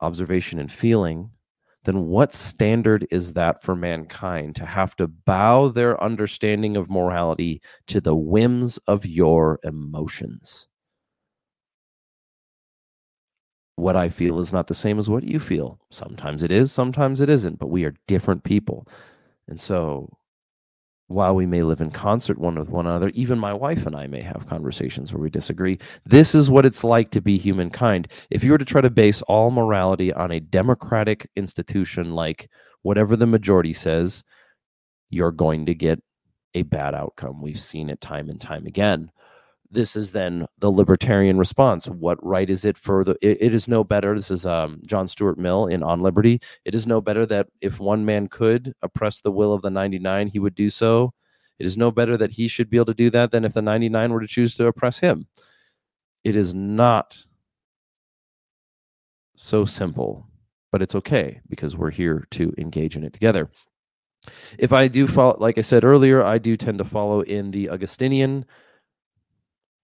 observation 0.00 0.58
and 0.58 0.72
feeling, 0.72 1.30
then 1.84 2.06
what 2.06 2.34
standard 2.34 3.06
is 3.12 3.34
that 3.34 3.62
for 3.62 3.76
mankind 3.76 4.56
to 4.56 4.66
have 4.66 4.96
to 4.96 5.06
bow 5.06 5.68
their 5.68 6.02
understanding 6.02 6.76
of 6.76 6.90
morality 6.90 7.62
to 7.86 8.00
the 8.00 8.16
whims 8.16 8.78
of 8.88 9.06
your 9.06 9.60
emotions? 9.62 10.66
What 13.76 13.94
I 13.94 14.08
feel 14.08 14.40
is 14.40 14.52
not 14.52 14.66
the 14.66 14.74
same 14.74 14.98
as 14.98 15.08
what 15.08 15.22
you 15.22 15.38
feel. 15.38 15.78
Sometimes 15.92 16.42
it 16.42 16.50
is, 16.50 16.72
sometimes 16.72 17.20
it 17.20 17.28
isn't, 17.28 17.60
but 17.60 17.70
we 17.70 17.84
are 17.84 17.94
different 18.08 18.42
people. 18.42 18.88
And 19.48 19.58
so 19.58 20.16
while 21.08 21.34
we 21.34 21.46
may 21.46 21.62
live 21.62 21.80
in 21.80 21.90
concert 21.90 22.38
one 22.38 22.58
with 22.58 22.70
one 22.70 22.86
another, 22.86 23.10
even 23.10 23.38
my 23.38 23.52
wife 23.52 23.86
and 23.86 23.94
I 23.94 24.06
may 24.06 24.22
have 24.22 24.46
conversations 24.46 25.12
where 25.12 25.22
we 25.22 25.30
disagree. 25.30 25.78
This 26.06 26.34
is 26.34 26.50
what 26.50 26.64
it's 26.64 26.82
like 26.82 27.10
to 27.10 27.20
be 27.20 27.36
humankind. 27.36 28.10
If 28.30 28.42
you 28.42 28.52
were 28.52 28.58
to 28.58 28.64
try 28.64 28.80
to 28.80 28.90
base 28.90 29.20
all 29.22 29.50
morality 29.50 30.12
on 30.12 30.32
a 30.32 30.40
democratic 30.40 31.28
institution 31.36 32.14
like 32.14 32.48
whatever 32.82 33.16
the 33.16 33.26
majority 33.26 33.72
says, 33.72 34.24
you're 35.10 35.32
going 35.32 35.66
to 35.66 35.74
get 35.74 36.02
a 36.54 36.62
bad 36.62 36.94
outcome. 36.94 37.42
We've 37.42 37.60
seen 37.60 37.90
it 37.90 38.00
time 38.00 38.30
and 38.30 38.40
time 38.40 38.66
again 38.66 39.10
this 39.74 39.96
is 39.96 40.12
then 40.12 40.46
the 40.58 40.70
libertarian 40.70 41.36
response. 41.36 41.86
What 41.88 42.24
right 42.24 42.48
is 42.48 42.64
it 42.64 42.78
for 42.78 43.04
the? 43.04 43.16
it, 43.20 43.38
it 43.40 43.54
is 43.54 43.68
no 43.68 43.84
better. 43.84 44.14
This 44.14 44.30
is 44.30 44.46
um, 44.46 44.80
John 44.86 45.08
Stuart 45.08 45.38
Mill 45.38 45.66
in 45.66 45.82
On 45.82 46.00
Liberty. 46.00 46.40
It 46.64 46.74
is 46.74 46.86
no 46.86 47.00
better 47.00 47.26
that 47.26 47.48
if 47.60 47.80
one 47.80 48.04
man 48.04 48.28
could 48.28 48.72
oppress 48.82 49.20
the 49.20 49.32
will 49.32 49.52
of 49.52 49.62
the 49.62 49.70
99, 49.70 50.28
he 50.28 50.38
would 50.38 50.54
do 50.54 50.70
so. 50.70 51.12
It 51.58 51.66
is 51.66 51.76
no 51.76 51.90
better 51.90 52.16
that 52.16 52.32
he 52.32 52.48
should 52.48 52.70
be 52.70 52.78
able 52.78 52.86
to 52.86 52.94
do 52.94 53.10
that 53.10 53.30
than 53.30 53.44
if 53.44 53.52
the 53.52 53.62
99 53.62 54.12
were 54.12 54.20
to 54.20 54.26
choose 54.26 54.56
to 54.56 54.66
oppress 54.66 54.98
him. 54.98 55.26
It 56.24 56.36
is 56.36 56.54
not 56.54 57.24
so 59.36 59.64
simple, 59.64 60.26
but 60.72 60.82
it's 60.82 60.94
okay 60.94 61.40
because 61.48 61.76
we're 61.76 61.90
here 61.90 62.26
to 62.32 62.54
engage 62.58 62.96
in 62.96 63.04
it 63.04 63.12
together. 63.12 63.50
If 64.58 64.72
I 64.72 64.88
do 64.88 65.06
follow, 65.06 65.36
like 65.38 65.58
I 65.58 65.60
said 65.60 65.84
earlier, 65.84 66.24
I 66.24 66.38
do 66.38 66.56
tend 66.56 66.78
to 66.78 66.84
follow 66.84 67.20
in 67.20 67.50
the 67.50 67.68
Augustinian 67.68 68.46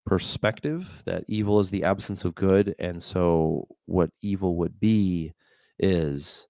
perspective 0.07 1.03
that 1.05 1.25
evil 1.29 1.59
is 1.61 1.71
the 1.71 1.85
absence 1.85 2.25
of 2.25 2.35
good 2.35 2.75
and 2.79 3.03
so 3.03 3.67
what 3.87 4.11
evil 4.23 4.57
would 4.57 4.81
be 4.81 5.33
is 5.79 6.49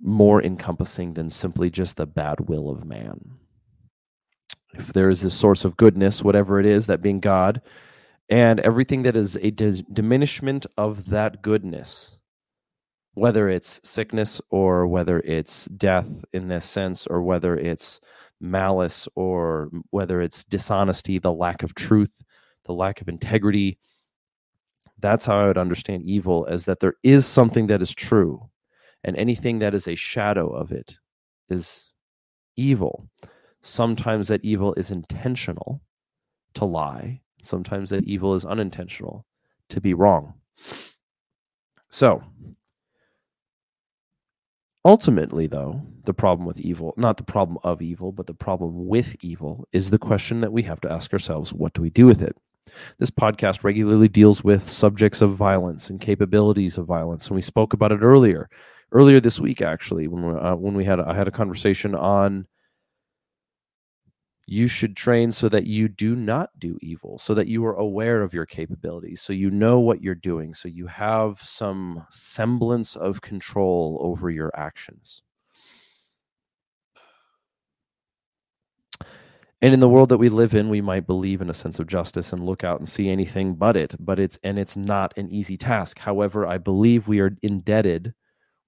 more 0.00 0.42
encompassing 0.42 1.14
than 1.14 1.30
simply 1.30 1.70
just 1.70 1.96
the 1.96 2.06
bad 2.06 2.40
will 2.48 2.70
of 2.70 2.84
man. 2.84 3.20
If 4.74 4.92
there 4.92 5.10
is 5.10 5.20
this 5.20 5.34
source 5.34 5.64
of 5.64 5.76
goodness 5.76 6.22
whatever 6.22 6.60
it 6.60 6.66
is 6.66 6.86
that 6.86 7.02
being 7.02 7.20
god 7.20 7.60
and 8.28 8.60
everything 8.60 9.02
that 9.02 9.16
is 9.16 9.36
a 9.36 9.50
diminishment 9.50 10.66
of 10.76 11.06
that 11.10 11.42
goodness 11.42 12.19
whether 13.14 13.48
it's 13.48 13.80
sickness 13.82 14.40
or 14.50 14.86
whether 14.86 15.20
it's 15.20 15.66
death 15.66 16.24
in 16.32 16.48
this 16.48 16.64
sense 16.64 17.06
or 17.06 17.22
whether 17.22 17.56
it's 17.56 18.00
malice 18.40 19.08
or 19.14 19.70
whether 19.90 20.20
it's 20.20 20.44
dishonesty, 20.44 21.18
the 21.18 21.32
lack 21.32 21.62
of 21.62 21.74
truth, 21.74 22.22
the 22.64 22.72
lack 22.72 23.00
of 23.00 23.08
integrity. 23.08 23.78
That's 24.98 25.24
how 25.24 25.40
I 25.40 25.46
would 25.46 25.58
understand 25.58 26.04
evil 26.04 26.46
as 26.48 26.64
that 26.66 26.80
there 26.80 26.94
is 27.02 27.26
something 27.26 27.66
that 27.68 27.82
is 27.82 27.94
true, 27.94 28.48
and 29.04 29.16
anything 29.16 29.58
that 29.60 29.74
is 29.74 29.88
a 29.88 29.94
shadow 29.94 30.48
of 30.50 30.72
it 30.72 30.96
is 31.48 31.94
evil. 32.56 33.08
Sometimes 33.62 34.28
that 34.28 34.44
evil 34.44 34.74
is 34.74 34.90
intentional 34.90 35.80
to 36.54 36.64
lie, 36.64 37.20
sometimes 37.42 37.90
that 37.90 38.04
evil 38.04 38.34
is 38.34 38.44
unintentional 38.44 39.26
to 39.68 39.80
be 39.80 39.94
wrong. 39.94 40.34
So, 41.88 42.22
Ultimately, 44.84 45.46
though, 45.46 45.82
the 46.04 46.14
problem 46.14 46.46
with 46.46 46.58
evil, 46.58 46.94
not 46.96 47.18
the 47.18 47.22
problem 47.22 47.58
of 47.62 47.82
evil, 47.82 48.12
but 48.12 48.26
the 48.26 48.34
problem 48.34 48.86
with 48.86 49.14
evil, 49.20 49.66
is 49.72 49.90
the 49.90 49.98
question 49.98 50.40
that 50.40 50.52
we 50.52 50.62
have 50.62 50.80
to 50.80 50.90
ask 50.90 51.12
ourselves 51.12 51.52
what 51.52 51.74
do 51.74 51.82
we 51.82 51.90
do 51.90 52.06
with 52.06 52.22
it? 52.22 52.34
This 52.98 53.10
podcast 53.10 53.62
regularly 53.62 54.08
deals 54.08 54.42
with 54.42 54.70
subjects 54.70 55.20
of 55.20 55.34
violence 55.34 55.90
and 55.90 56.00
capabilities 56.00 56.78
of 56.78 56.86
violence, 56.86 57.26
and 57.26 57.34
we 57.34 57.42
spoke 57.42 57.74
about 57.74 57.92
it 57.92 58.00
earlier, 58.00 58.48
earlier 58.92 59.20
this 59.20 59.38
week, 59.38 59.60
actually, 59.60 60.08
when 60.08 60.26
we, 60.26 60.40
uh, 60.40 60.54
when 60.54 60.74
we 60.74 60.84
had 60.84 60.98
I 60.98 61.14
had 61.14 61.28
a 61.28 61.32
conversation 61.32 61.94
on 61.94 62.46
you 64.50 64.66
should 64.66 64.96
train 64.96 65.30
so 65.30 65.48
that 65.48 65.68
you 65.68 65.86
do 65.86 66.16
not 66.16 66.50
do 66.58 66.76
evil, 66.82 67.16
so 67.20 67.34
that 67.34 67.46
you 67.46 67.64
are 67.64 67.74
aware 67.74 68.20
of 68.20 68.34
your 68.34 68.44
capabilities, 68.44 69.22
so 69.22 69.32
you 69.32 69.48
know 69.48 69.78
what 69.78 70.02
you're 70.02 70.12
doing, 70.12 70.52
so 70.52 70.66
you 70.66 70.88
have 70.88 71.40
some 71.40 72.04
semblance 72.10 72.96
of 72.96 73.20
control 73.20 73.96
over 74.00 74.28
your 74.28 74.50
actions. 74.56 75.22
And 79.62 79.72
in 79.72 79.78
the 79.78 79.88
world 79.88 80.08
that 80.08 80.18
we 80.18 80.28
live 80.28 80.56
in, 80.56 80.68
we 80.68 80.80
might 80.80 81.06
believe 81.06 81.40
in 81.40 81.48
a 81.48 81.54
sense 81.54 81.78
of 81.78 81.86
justice 81.86 82.32
and 82.32 82.42
look 82.42 82.64
out 82.64 82.80
and 82.80 82.88
see 82.88 83.08
anything 83.08 83.54
but 83.54 83.76
it, 83.76 83.94
but 84.00 84.18
it's 84.18 84.36
and 84.42 84.58
it's 84.58 84.76
not 84.76 85.16
an 85.16 85.30
easy 85.30 85.56
task. 85.56 86.00
However, 86.00 86.44
I 86.44 86.58
believe 86.58 87.06
we 87.06 87.20
are 87.20 87.36
indebted 87.42 88.14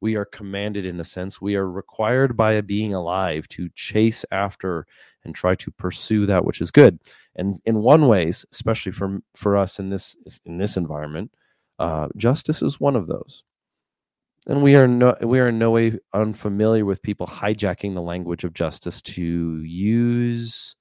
we 0.03 0.17
are 0.17 0.25
commanded 0.25 0.85
in 0.85 0.99
a 0.99 1.05
sense. 1.05 1.41
We 1.41 1.55
are 1.55 1.71
required 1.71 2.37
by 2.37 2.55
a 2.55 2.63
being 2.63 2.93
alive 2.93 3.47
to 3.51 3.69
chase 3.75 4.25
after 4.33 4.85
and 5.25 5.33
try 5.33 5.55
to 5.55 5.71
pursue 5.71 6.27
that 6.27 6.45
which 6.45 6.61
is 6.61 6.73
good. 6.73 6.99
And 7.37 7.55
in 7.65 7.79
one 7.79 8.09
ways 8.09 8.45
especially 8.53 8.93
for 8.93 9.21
for 9.37 9.57
us 9.57 9.79
in 9.79 9.89
this 9.89 10.17
in 10.45 10.59
this 10.59 10.77
environment 10.77 11.31
uh, 11.79 12.09
justice 12.17 12.61
is 12.63 12.81
one 12.81 12.97
of 12.97 13.07
those. 13.07 13.45
And 14.49 14.63
we 14.63 14.75
are 14.75 14.89
no 14.89 15.17
we 15.23 15.39
are 15.39 15.49
in 15.49 15.59
no 15.59 15.71
way 15.71 15.99
unfamiliar 16.13 16.85
with 16.85 17.01
people 17.03 17.29
hijacking 17.29 17.95
the 17.95 18.03
language 18.03 18.43
of 18.43 18.55
justice 18.55 19.01
to 19.03 19.63
use 19.63 20.75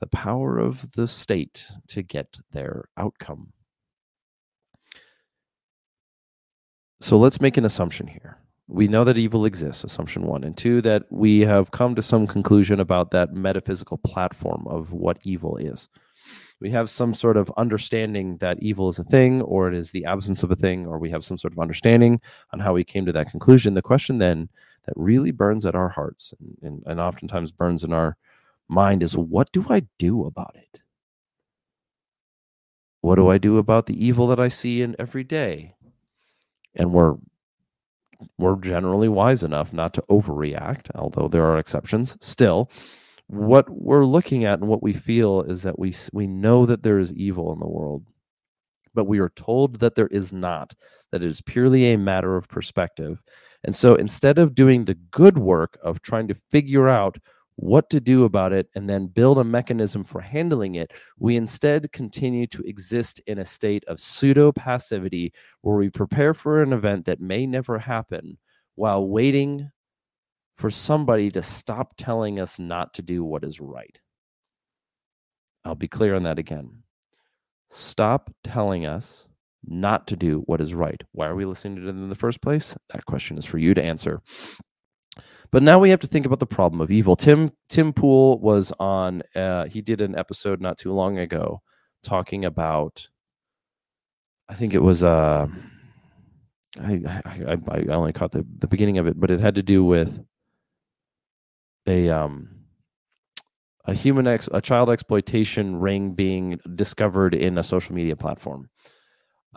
the 0.00 0.06
power 0.06 0.58
of 0.58 0.92
the 0.92 1.06
state 1.06 1.70
to 1.88 2.02
get 2.02 2.38
their 2.52 2.88
outcome 2.96 3.52
So 7.00 7.18
let's 7.18 7.40
make 7.40 7.56
an 7.56 7.64
assumption 7.64 8.06
here. 8.06 8.36
We 8.68 8.86
know 8.86 9.04
that 9.04 9.18
evil 9.18 9.46
exists, 9.46 9.82
assumption 9.82 10.26
one. 10.26 10.44
And 10.44 10.56
two, 10.56 10.80
that 10.82 11.04
we 11.10 11.40
have 11.40 11.70
come 11.70 11.94
to 11.94 12.02
some 12.02 12.26
conclusion 12.26 12.78
about 12.78 13.10
that 13.10 13.32
metaphysical 13.32 13.98
platform 13.98 14.66
of 14.68 14.92
what 14.92 15.18
evil 15.22 15.56
is. 15.56 15.88
We 16.60 16.70
have 16.70 16.90
some 16.90 17.14
sort 17.14 17.38
of 17.38 17.50
understanding 17.56 18.36
that 18.38 18.62
evil 18.62 18.88
is 18.90 18.98
a 18.98 19.04
thing, 19.04 19.40
or 19.42 19.68
it 19.68 19.74
is 19.74 19.90
the 19.90 20.04
absence 20.04 20.42
of 20.42 20.50
a 20.50 20.56
thing, 20.56 20.86
or 20.86 20.98
we 20.98 21.10
have 21.10 21.24
some 21.24 21.38
sort 21.38 21.54
of 21.54 21.58
understanding 21.58 22.20
on 22.52 22.60
how 22.60 22.74
we 22.74 22.84
came 22.84 23.06
to 23.06 23.12
that 23.12 23.30
conclusion. 23.30 23.74
The 23.74 23.82
question 23.82 24.18
then 24.18 24.50
that 24.84 24.94
really 24.94 25.30
burns 25.30 25.64
at 25.64 25.74
our 25.74 25.88
hearts 25.88 26.34
and, 26.38 26.56
and, 26.62 26.82
and 26.86 27.00
oftentimes 27.00 27.50
burns 27.50 27.82
in 27.82 27.92
our 27.92 28.16
mind 28.68 29.02
is 29.02 29.16
what 29.16 29.50
do 29.52 29.64
I 29.70 29.86
do 29.98 30.26
about 30.26 30.54
it? 30.54 30.80
What 33.00 33.16
do 33.16 33.28
I 33.28 33.38
do 33.38 33.56
about 33.56 33.86
the 33.86 34.06
evil 34.06 34.26
that 34.26 34.38
I 34.38 34.48
see 34.48 34.82
in 34.82 34.94
every 34.98 35.24
day? 35.24 35.74
And 36.74 36.92
we're 36.92 37.16
we're 38.38 38.56
generally 38.56 39.08
wise 39.08 39.42
enough 39.42 39.72
not 39.72 39.94
to 39.94 40.04
overreact, 40.10 40.90
although 40.94 41.28
there 41.28 41.44
are 41.44 41.58
exceptions. 41.58 42.16
Still, 42.20 42.70
what 43.28 43.68
we're 43.70 44.04
looking 44.04 44.44
at 44.44 44.58
and 44.58 44.68
what 44.68 44.82
we 44.82 44.92
feel 44.92 45.42
is 45.42 45.62
that 45.62 45.78
we 45.78 45.94
we 46.12 46.26
know 46.26 46.66
that 46.66 46.82
there 46.82 46.98
is 46.98 47.12
evil 47.14 47.52
in 47.52 47.60
the 47.60 47.68
world, 47.68 48.04
but 48.94 49.06
we 49.06 49.18
are 49.20 49.30
told 49.30 49.80
that 49.80 49.94
there 49.94 50.08
is 50.08 50.32
not. 50.32 50.74
That 51.12 51.22
it 51.22 51.26
is 51.26 51.40
purely 51.42 51.92
a 51.92 51.98
matter 51.98 52.36
of 52.36 52.48
perspective. 52.48 53.22
And 53.64 53.74
so 53.74 53.94
instead 53.94 54.38
of 54.38 54.54
doing 54.54 54.84
the 54.84 54.94
good 54.94 55.38
work 55.38 55.78
of 55.82 56.02
trying 56.02 56.28
to 56.28 56.34
figure 56.50 56.88
out 56.88 57.18
what 57.60 57.90
to 57.90 58.00
do 58.00 58.24
about 58.24 58.54
it, 58.54 58.68
and 58.74 58.88
then 58.88 59.06
build 59.06 59.38
a 59.38 59.44
mechanism 59.44 60.02
for 60.02 60.20
handling 60.20 60.76
it, 60.76 60.92
we 61.18 61.36
instead 61.36 61.92
continue 61.92 62.46
to 62.46 62.62
exist 62.62 63.20
in 63.26 63.38
a 63.38 63.44
state 63.44 63.84
of 63.86 64.00
pseudo 64.00 64.50
passivity 64.50 65.30
where 65.60 65.76
we 65.76 65.90
prepare 65.90 66.32
for 66.32 66.62
an 66.62 66.72
event 66.72 67.04
that 67.04 67.20
may 67.20 67.46
never 67.46 67.78
happen 67.78 68.38
while 68.76 69.06
waiting 69.06 69.70
for 70.56 70.70
somebody 70.70 71.30
to 71.30 71.42
stop 71.42 71.92
telling 71.98 72.40
us 72.40 72.58
not 72.58 72.94
to 72.94 73.02
do 73.02 73.22
what 73.22 73.44
is 73.44 73.60
right. 73.60 74.00
I'll 75.62 75.74
be 75.74 75.88
clear 75.88 76.14
on 76.14 76.22
that 76.22 76.38
again. 76.38 76.82
Stop 77.68 78.34
telling 78.42 78.86
us 78.86 79.28
not 79.66 80.06
to 80.06 80.16
do 80.16 80.38
what 80.46 80.62
is 80.62 80.72
right. 80.72 81.02
Why 81.12 81.26
are 81.26 81.36
we 81.36 81.44
listening 81.44 81.76
to 81.76 81.82
them 81.82 82.02
in 82.02 82.08
the 82.08 82.14
first 82.14 82.40
place? 82.40 82.74
That 82.94 83.04
question 83.04 83.36
is 83.36 83.44
for 83.44 83.58
you 83.58 83.74
to 83.74 83.84
answer. 83.84 84.22
But 85.52 85.62
now 85.62 85.78
we 85.78 85.90
have 85.90 86.00
to 86.00 86.06
think 86.06 86.26
about 86.26 86.38
the 86.38 86.46
problem 86.46 86.80
of 86.80 86.90
evil. 86.90 87.16
Tim 87.16 87.50
Tim 87.68 87.92
Pool 87.92 88.38
was 88.38 88.72
on. 88.78 89.22
Uh, 89.34 89.66
he 89.66 89.80
did 89.80 90.00
an 90.00 90.16
episode 90.16 90.60
not 90.60 90.78
too 90.78 90.92
long 90.92 91.18
ago 91.18 91.60
talking 92.04 92.44
about. 92.44 93.08
I 94.48 94.54
think 94.54 94.74
it 94.74 94.82
was. 94.82 95.02
Uh, 95.02 95.48
I, 96.78 97.22
I 97.24 97.58
I 97.68 97.94
only 97.94 98.12
caught 98.12 98.30
the 98.30 98.46
the 98.58 98.68
beginning 98.68 98.98
of 98.98 99.06
it, 99.06 99.18
but 99.18 99.30
it 99.30 99.40
had 99.40 99.56
to 99.56 99.62
do 99.62 99.84
with 99.84 100.20
a 101.86 102.08
um 102.10 102.48
a 103.86 103.94
human 103.94 104.28
ex 104.28 104.48
a 104.52 104.60
child 104.60 104.88
exploitation 104.88 105.80
ring 105.80 106.12
being 106.12 106.60
discovered 106.76 107.34
in 107.34 107.58
a 107.58 107.62
social 107.62 107.94
media 107.94 108.14
platform, 108.14 108.68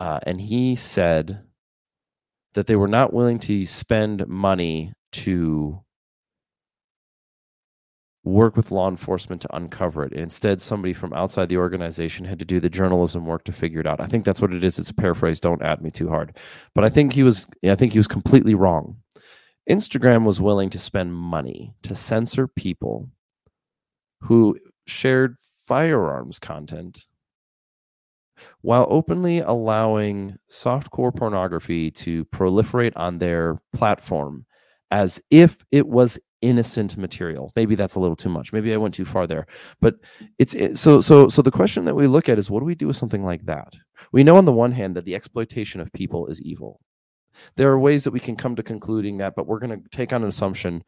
uh, 0.00 0.18
and 0.24 0.40
he 0.40 0.74
said 0.74 1.40
that 2.54 2.66
they 2.66 2.76
were 2.76 2.88
not 2.88 3.12
willing 3.12 3.38
to 3.38 3.64
spend 3.66 4.26
money 4.26 4.92
to 5.12 5.83
work 8.24 8.56
with 8.56 8.70
law 8.70 8.88
enforcement 8.88 9.42
to 9.42 9.56
uncover 9.56 10.02
it. 10.04 10.12
Instead, 10.12 10.60
somebody 10.60 10.94
from 10.94 11.12
outside 11.12 11.48
the 11.48 11.58
organization 11.58 12.24
had 12.24 12.38
to 12.38 12.44
do 12.44 12.58
the 12.58 12.70
journalism 12.70 13.26
work 13.26 13.44
to 13.44 13.52
figure 13.52 13.80
it 13.80 13.86
out. 13.86 14.00
I 14.00 14.06
think 14.06 14.24
that's 14.24 14.40
what 14.40 14.52
it 14.52 14.64
is. 14.64 14.78
It's 14.78 14.90
a 14.90 14.94
paraphrase. 14.94 15.40
Don't 15.40 15.62
at 15.62 15.82
me 15.82 15.90
too 15.90 16.08
hard. 16.08 16.36
But 16.74 16.84
I 16.84 16.88
think 16.88 17.12
he 17.12 17.22
was 17.22 17.46
I 17.64 17.74
think 17.74 17.92
he 17.92 17.98
was 17.98 18.08
completely 18.08 18.54
wrong. 18.54 18.96
Instagram 19.68 20.24
was 20.24 20.40
willing 20.40 20.70
to 20.70 20.78
spend 20.78 21.14
money 21.14 21.74
to 21.82 21.94
censor 21.94 22.46
people 22.48 23.08
who 24.20 24.58
shared 24.86 25.36
firearms 25.66 26.38
content 26.38 27.06
while 28.62 28.86
openly 28.90 29.40
allowing 29.40 30.36
softcore 30.50 31.14
pornography 31.14 31.90
to 31.90 32.24
proliferate 32.26 32.92
on 32.96 33.18
their 33.18 33.60
platform 33.72 34.44
as 34.90 35.20
if 35.30 35.64
it 35.72 35.86
was 35.86 36.18
innocent 36.44 36.96
material. 36.96 37.50
Maybe 37.56 37.74
that's 37.74 37.94
a 37.94 38.00
little 38.00 38.16
too 38.16 38.28
much. 38.28 38.52
Maybe 38.52 38.72
I 38.72 38.76
went 38.76 38.94
too 38.94 39.04
far 39.04 39.26
there. 39.26 39.46
But 39.80 39.96
it's 40.38 40.54
it, 40.54 40.76
so 40.78 41.00
so 41.00 41.28
so 41.28 41.42
the 41.42 41.50
question 41.50 41.84
that 41.86 41.96
we 41.96 42.06
look 42.06 42.28
at 42.28 42.38
is 42.38 42.50
what 42.50 42.60
do 42.60 42.66
we 42.66 42.74
do 42.74 42.86
with 42.86 42.96
something 42.96 43.24
like 43.24 43.46
that? 43.46 43.74
We 44.12 44.22
know 44.22 44.36
on 44.36 44.44
the 44.44 44.52
one 44.52 44.72
hand 44.72 44.94
that 44.96 45.04
the 45.04 45.14
exploitation 45.14 45.80
of 45.80 45.92
people 45.92 46.26
is 46.26 46.42
evil. 46.42 46.80
There 47.56 47.70
are 47.70 47.78
ways 47.78 48.04
that 48.04 48.12
we 48.12 48.20
can 48.20 48.36
come 48.36 48.54
to 48.56 48.62
concluding 48.62 49.18
that, 49.18 49.34
but 49.34 49.46
we're 49.46 49.58
going 49.58 49.82
to 49.82 49.88
take 49.90 50.12
on 50.12 50.22
an 50.22 50.28
assumption 50.28 50.84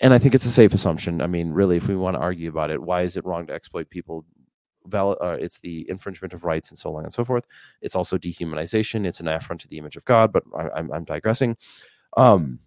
and 0.00 0.12
I 0.12 0.18
think 0.18 0.34
it's 0.34 0.44
a 0.44 0.50
safe 0.50 0.74
assumption. 0.74 1.22
I 1.22 1.26
mean, 1.26 1.52
really, 1.52 1.76
if 1.76 1.88
we 1.88 1.96
want 1.96 2.16
to 2.16 2.20
argue 2.20 2.50
about 2.50 2.70
it, 2.70 2.82
why 2.82 3.02
is 3.02 3.16
it 3.16 3.24
wrong 3.24 3.46
to 3.46 3.54
exploit 3.54 3.88
people? 3.88 4.26
Val- 4.84 5.16
uh, 5.20 5.36
it's 5.40 5.58
the 5.58 5.86
infringement 5.88 6.32
of 6.34 6.44
rights 6.44 6.70
and 6.70 6.78
so 6.78 6.94
on 6.96 7.04
and 7.04 7.12
so 7.12 7.24
forth. 7.24 7.46
It's 7.80 7.96
also 7.96 8.18
dehumanization. 8.18 9.06
It's 9.06 9.20
an 9.20 9.28
affront 9.28 9.62
to 9.62 9.68
the 9.68 9.78
image 9.78 9.96
of 9.96 10.04
God. 10.04 10.32
But 10.32 10.44
I, 10.56 10.80
am 10.80 11.04
digressing. 11.04 11.56
Um, 12.16 12.60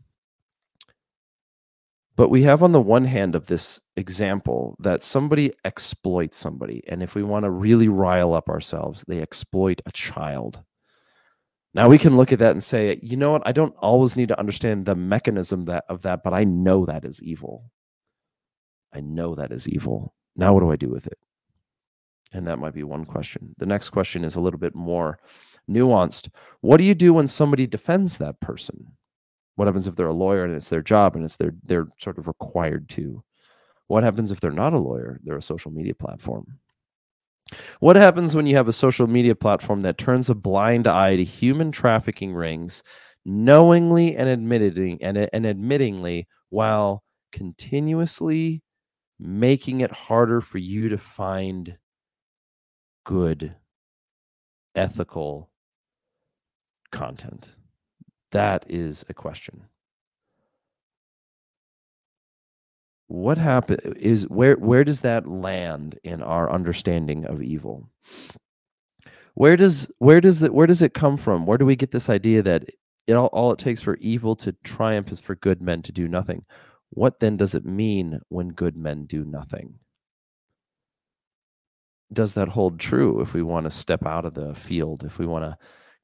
but 2.20 2.30
we 2.30 2.44
have 2.44 2.62
on 2.62 2.74
the 2.74 2.82
one 2.82 3.06
hand 3.06 3.34
of 3.34 3.46
this 3.46 3.80
example 3.96 4.76
that 4.80 5.02
somebody 5.02 5.54
exploits 5.64 6.36
somebody. 6.36 6.84
And 6.90 7.02
if 7.02 7.16
we 7.16 7.24
want 7.24 7.46
to 7.46 7.50
really 7.50 7.88
rile 7.88 8.34
up 8.34 8.50
ourselves, 8.50 9.06
they 9.08 9.22
exploit 9.22 9.82
a 9.86 9.92
child. 9.94 10.62
Now 11.74 11.88
we 11.88 11.98
can 11.98 12.18
look 12.18 12.34
at 12.34 12.40
that 12.40 12.52
and 12.52 12.62
say, 12.62 13.00
you 13.02 13.16
know 13.16 13.32
what? 13.32 13.44
I 13.46 13.54
don't 13.54 13.74
always 13.78 14.18
need 14.18 14.28
to 14.28 14.38
understand 14.38 14.86
the 14.86 14.96
mechanism 14.96 15.64
that 15.68 15.86
of 15.88 16.02
that, 16.02 16.22
but 16.22 16.34
I 16.34 16.44
know 16.44 16.86
that 16.86 17.06
is 17.06 17.24
evil. 17.24 17.72
I 18.94 19.00
know 19.00 19.34
that 19.36 19.54
is 19.54 19.70
evil. 19.70 20.14
Now 20.36 20.52
what 20.52 20.60
do 20.60 20.74
I 20.74 20.76
do 20.76 20.90
with 20.90 21.08
it? 21.08 21.20
And 22.34 22.46
that 22.48 22.60
might 22.60 22.74
be 22.74 22.84
one 22.84 23.06
question. 23.06 23.56
The 23.60 23.66
next 23.66 23.92
question 23.92 24.26
is 24.26 24.36
a 24.36 24.42
little 24.42 24.60
bit 24.60 24.76
more 24.76 25.20
nuanced. 25.72 26.28
What 26.60 26.80
do 26.80 26.84
you 26.84 26.96
do 26.96 27.14
when 27.14 27.28
somebody 27.28 27.66
defends 27.66 28.18
that 28.18 28.42
person? 28.42 28.98
What 29.60 29.68
happens 29.68 29.90
if 29.90 29.98
they're 29.98 30.08
a 30.08 30.14
lawyer 30.14 30.46
and 30.46 30.56
it's 30.56 30.70
their 30.70 30.82
job 30.82 31.18
and 31.18 31.26
it's 31.26 31.36
their 31.36 31.54
they're 31.66 31.90
sort 32.00 32.18
of 32.18 32.28
required 32.28 32.88
to? 32.92 33.22
What 33.88 34.06
happens 34.06 34.32
if 34.32 34.40
they're 34.40 34.52
not 34.52 34.72
a 34.72 34.80
lawyer? 34.80 35.20
They're 35.22 35.36
a 35.36 35.42
social 35.42 35.70
media 35.70 35.94
platform. 35.94 36.46
What 37.82 37.98
happens 37.98 38.38
when 38.38 38.48
you 38.48 38.56
have 38.56 38.70
a 38.70 38.72
social 38.72 39.06
media 39.06 39.36
platform 39.36 39.82
that 39.82 39.98
turns 39.98 40.30
a 40.30 40.34
blind 40.34 40.88
eye 40.88 41.18
to 41.18 41.26
human 41.26 41.74
trafficking 41.74 42.34
rings, 42.34 42.84
knowingly 43.26 44.16
and 44.16 44.30
admitting 44.30 45.04
and, 45.04 45.18
and 45.18 45.44
admittingly, 45.44 46.28
while 46.52 47.04
continuously 47.34 48.64
making 49.20 49.82
it 49.82 49.92
harder 49.92 50.40
for 50.40 50.60
you 50.60 50.88
to 50.88 50.98
find 50.98 51.78
good, 53.04 53.58
ethical 54.74 55.50
content? 56.94 57.58
That 58.32 58.66
is 58.70 59.06
a 59.10 59.14
question. 59.14 59.66
What 63.08 63.40
happen 63.40 63.80
is 63.98 64.28
where 64.30 64.56
where 64.56 64.84
does 64.84 65.02
that 65.02 65.28
land 65.28 65.98
in 66.04 66.22
our 66.22 66.52
understanding 66.52 67.26
of 67.26 67.42
evil? 67.42 67.90
Where 69.34 69.58
does 69.58 69.90
where 69.98 70.22
does 70.22 70.44
it 70.44 70.54
where 70.54 70.68
does 70.68 70.84
it 70.84 70.94
come 70.94 71.18
from? 71.18 71.48
Where 71.48 71.58
do 71.58 71.66
we 71.66 71.76
get 71.76 71.92
this 71.92 72.10
idea 72.10 72.44
that 72.44 72.66
it 73.08 73.14
all, 73.14 73.28
all 73.28 73.52
it 73.52 73.58
takes 73.58 73.82
for 73.82 73.96
evil 73.98 74.36
to 74.38 74.52
triumph 74.64 75.12
is 75.12 75.20
for 75.20 75.36
good 75.36 75.60
men 75.60 75.82
to 75.84 75.92
do 75.92 76.08
nothing? 76.08 76.46
What 76.92 77.20
then 77.20 77.36
does 77.38 77.56
it 77.56 77.66
mean 77.66 78.20
when 78.30 78.50
good 78.50 78.78
men 78.78 79.06
do 79.06 79.26
nothing? 79.26 79.80
Does 82.14 82.36
that 82.36 82.50
hold 82.50 82.80
true 82.80 83.22
if 83.22 83.34
we 83.34 83.42
want 83.42 83.66
to 83.66 83.72
step 83.72 84.06
out 84.06 84.26
of 84.26 84.36
the 84.36 84.54
field, 84.54 85.04
if 85.04 85.18
we 85.18 85.26
want 85.26 85.46
to 85.46 85.58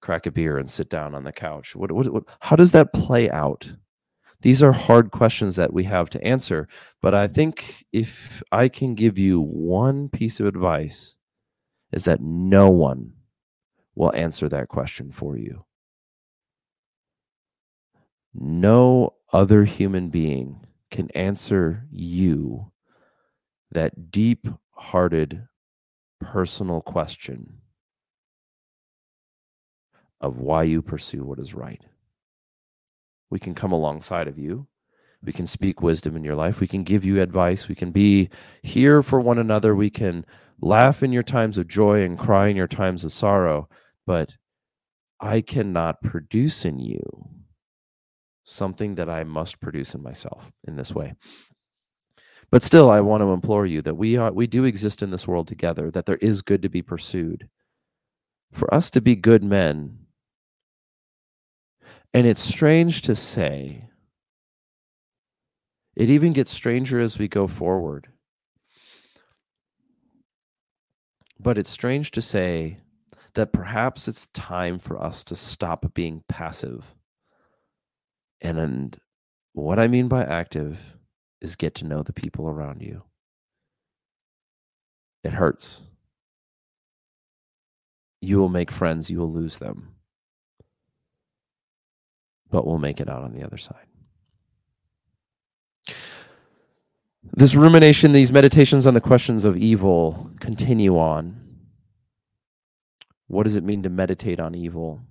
crack 0.06 0.26
a 0.26 0.32
beer 0.32 0.58
and 0.58 0.70
sit 0.70 0.89
down 0.89 1.15
on 1.15 1.24
the 1.24 1.32
couch? 1.32 1.76
What, 1.76 1.91
what, 1.91 2.08
what, 2.08 2.24
how 2.39 2.56
does 2.56 2.72
that 2.72 2.94
play 2.94 3.30
out? 3.30 3.74
These 4.41 4.62
are 4.62 4.72
hard 4.72 5.12
questions 5.12 5.56
that 5.56 5.74
we 5.74 5.84
have 5.86 6.10
to 6.12 6.24
answer. 6.24 6.68
But 7.02 7.15
I 7.15 7.28
think 7.28 7.86
if 7.91 8.44
I 8.52 8.70
can 8.70 8.94
give 8.94 9.18
you 9.18 9.41
one 9.41 10.10
piece 10.10 10.39
of 10.39 10.46
advice, 10.46 11.15
is 11.91 12.06
that 12.06 12.22
no 12.22 12.70
one 12.70 13.13
will 13.96 14.13
answer 14.13 14.48
that 14.50 14.68
question 14.68 15.12
for 15.12 15.38
you. 15.38 15.65
No 18.34 19.15
other 19.34 19.63
human 19.63 20.10
being 20.10 20.65
can 20.91 21.10
answer 21.12 21.88
you 21.89 22.72
that 23.72 24.12
deep 24.12 24.48
hearted 24.72 25.48
personal 26.20 26.82
question 26.82 27.62
of 30.26 30.40
why 30.40 30.64
you 30.64 30.82
pursue 30.82 31.24
what 31.24 31.40
is 31.40 31.54
right. 31.54 31.82
We 33.30 33.40
can 33.40 33.56
come 33.56 33.72
alongside 33.72 34.28
of 34.28 34.38
you. 34.38 34.68
We 35.24 35.32
can 35.32 35.48
speak 35.48 35.82
wisdom 35.82 36.16
in 36.16 36.24
your 36.24 36.36
life. 36.36 36.60
We 36.60 36.68
can 36.68 36.84
give 36.84 37.06
you 37.06 37.22
advice. 37.22 37.68
We 37.68 37.76
can 37.76 37.92
be 37.92 38.30
here 38.64 39.02
for 39.02 39.20
one 39.20 39.40
another. 39.40 39.76
We 39.76 39.90
can 39.90 40.26
laugh 40.62 41.04
in 41.04 41.12
your 41.12 41.24
times 41.24 41.58
of 41.58 41.68
joy 41.68 42.04
and 42.04 42.18
cry 42.18 42.48
in 42.48 42.56
your 42.56 42.68
times 42.68 43.04
of 43.04 43.12
sorrow. 43.12 43.70
But 44.06 44.36
I 45.20 45.42
cannot 45.42 46.02
produce 46.02 46.66
in 46.66 46.80
you 46.80 47.02
something 48.44 48.96
that 48.96 49.10
I 49.10 49.24
must 49.24 49.60
produce 49.60 49.96
in 49.96 50.04
myself 50.04 50.52
in 50.68 50.76
this 50.76 50.94
way. 50.94 51.14
But 52.52 52.64
still, 52.64 52.90
I 52.92 53.02
want 53.02 53.22
to 53.22 53.32
implore 53.32 53.66
you 53.66 53.82
that 53.82 53.96
we 53.96 54.18
are 54.18 54.32
we 54.32 54.48
do 54.48 54.66
exist 54.66 55.02
in 55.02 55.10
this 55.10 55.28
world 55.28 55.48
together, 55.48 55.92
that 55.92 56.06
there 56.06 56.18
is 56.18 56.42
good 56.42 56.62
to 56.62 56.70
be 56.70 56.82
pursued. 56.82 57.50
For 58.54 58.72
us 58.74 58.90
to 58.92 59.02
be 59.02 59.16
good 59.16 59.44
men, 59.44 60.05
and 62.15 62.25
it's 62.25 62.39
strange 62.39 63.01
to 63.01 63.13
say, 63.13 63.89
it 65.97 66.10
even 66.10 66.32
gets 66.32 66.49
stranger 66.49 66.97
as 67.01 67.19
we 67.19 67.28
go 67.28 67.45
forward. 67.45 68.08
But 71.41 71.58
it's 71.58 71.69
strange 71.69 72.12
to 72.12 72.21
say 72.21 72.78
that 73.34 73.51
perhaps 73.51 74.08
it's 74.08 74.28
time 74.28 74.80
for 74.80 75.04
us 75.04 75.25
to 75.25 75.36
stop 75.36 75.93
being 75.93 76.23
passive. 76.30 76.86
And, 78.39 78.58
and 78.60 78.97
what 79.51 79.78
I 79.78 79.89
mean 79.89 80.08
by 80.08 80.23
active 80.23 80.80
is 81.41 81.58
get 81.58 81.75
to 81.75 81.86
know 81.86 82.01
the 82.01 82.13
people 82.13 82.47
around 82.47 82.82
you. 82.82 83.04
It 85.25 85.34
hurts. 85.34 85.84
You 88.21 88.38
will 88.38 88.47
make 88.47 88.71
friends, 88.71 89.10
you 89.12 89.19
will 89.19 89.34
lose 89.34 89.58
them 89.58 89.94
but 92.56 92.65
we'll 92.65 92.78
make 92.78 93.02
it 93.02 93.10
out 93.10 93.22
on 93.22 93.34
the 93.34 93.44
other 93.44 93.58
side. 93.58 93.86
This 97.34 97.54
rumination, 97.54 98.13
these 98.13 98.32
meditations 98.32 98.88
on 98.88 98.94
the 98.94 99.02
questions 99.02 99.44
of 99.44 99.58
evil 99.58 100.32
continue 100.39 100.98
on. 100.98 101.36
What 103.28 103.44
does 103.44 103.58
it 103.58 103.65
mean 103.65 103.84
to 103.84 103.89
meditate 103.89 104.39
on 104.39 104.56
evil? 104.56 105.02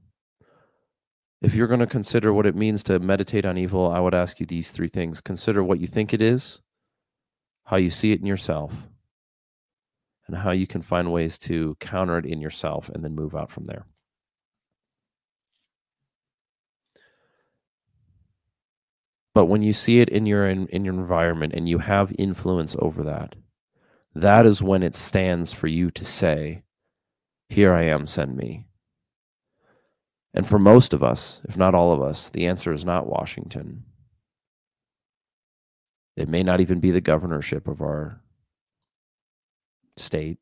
If 1.43 1.55
you're 1.55 1.67
going 1.67 1.81
to 1.81 1.87
consider 1.87 2.33
what 2.33 2.47
it 2.47 2.57
means 2.57 2.83
to 2.85 2.99
meditate 2.99 3.45
on 3.45 3.59
evil, 3.59 3.93
I 3.93 4.01
would 4.01 4.15
ask 4.15 4.41
you 4.41 4.47
these 4.47 4.71
three 4.71 4.89
things. 4.89 5.21
Consider 5.21 5.63
what 5.63 5.81
you 5.81 5.87
think 5.87 6.15
it 6.15 6.23
is, 6.23 6.63
how 7.65 7.77
you 7.77 7.91
see 7.91 8.13
it 8.13 8.21
in 8.21 8.27
yourself, 8.27 8.73
and 10.29 10.35
how 10.39 10.53
you 10.53 10.67
can 10.67 10.81
find 10.81 11.13
ways 11.13 11.39
to 11.41 11.77
counter 11.79 12.17
it 12.17 12.25
in 12.25 12.41
yourself 12.41 12.89
and 12.89 13.05
then 13.05 13.15
move 13.15 13.35
out 13.35 13.51
from 13.51 13.67
there. 13.67 13.85
But 19.35 19.47
when 19.47 19.63
you 19.63 19.73
see 19.73 20.01
it 20.01 20.09
in 20.09 20.27
your 20.27 20.49
in, 20.49 20.69
in 20.69 20.85
your 20.85 20.95
environment 20.95 21.55
and 21.55 21.69
you 21.69 21.79
have 21.79 22.13
influence 22.19 22.77
over 22.79 23.03
that, 23.03 23.35
that 24.15 24.47
is 24.47 24.63
when 24.63 24.83
it 24.83 24.95
stands 24.95 25.53
for 25.53 25.67
you 25.67 25.91
to 25.91 26.05
say, 26.05 26.63
Here 27.49 27.75
I 27.75 27.83
am, 27.85 28.07
send 28.07 28.37
me. 28.37 28.67
And 30.33 30.47
for 30.47 30.59
most 30.59 30.93
of 30.93 31.03
us, 31.03 31.41
if 31.49 31.57
not 31.57 31.75
all 31.75 31.93
of 31.93 32.01
us, 32.01 32.29
the 32.29 32.47
answer 32.47 32.73
is 32.73 32.85
not 32.85 33.07
Washington. 33.07 33.85
It 36.17 36.29
may 36.29 36.43
not 36.43 36.61
even 36.61 36.81
be 36.81 36.91
the 36.91 37.01
governorship 37.01 37.67
of 37.67 37.81
our 37.81 38.21
state. 39.97 40.39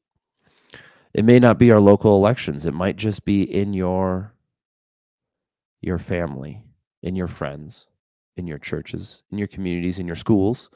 It 1.14 1.24
may 1.24 1.38
not 1.38 1.59
be 1.59 1.70
our 1.70 1.81
local 1.81 2.16
elections. 2.16 2.64
It 2.66 2.74
might 2.74 2.96
just 2.96 3.24
be 3.24 3.42
in 3.42 3.72
your 3.74 4.35
your 5.81 5.98
family, 5.98 6.62
in 7.02 7.16
your 7.16 7.26
friends, 7.26 7.88
in 8.37 8.47
your 8.47 8.59
churches, 8.59 9.23
in 9.31 9.38
your 9.38 9.49
communities, 9.49 9.99
in 9.99 10.07
your 10.07 10.16
schools. 10.16 10.71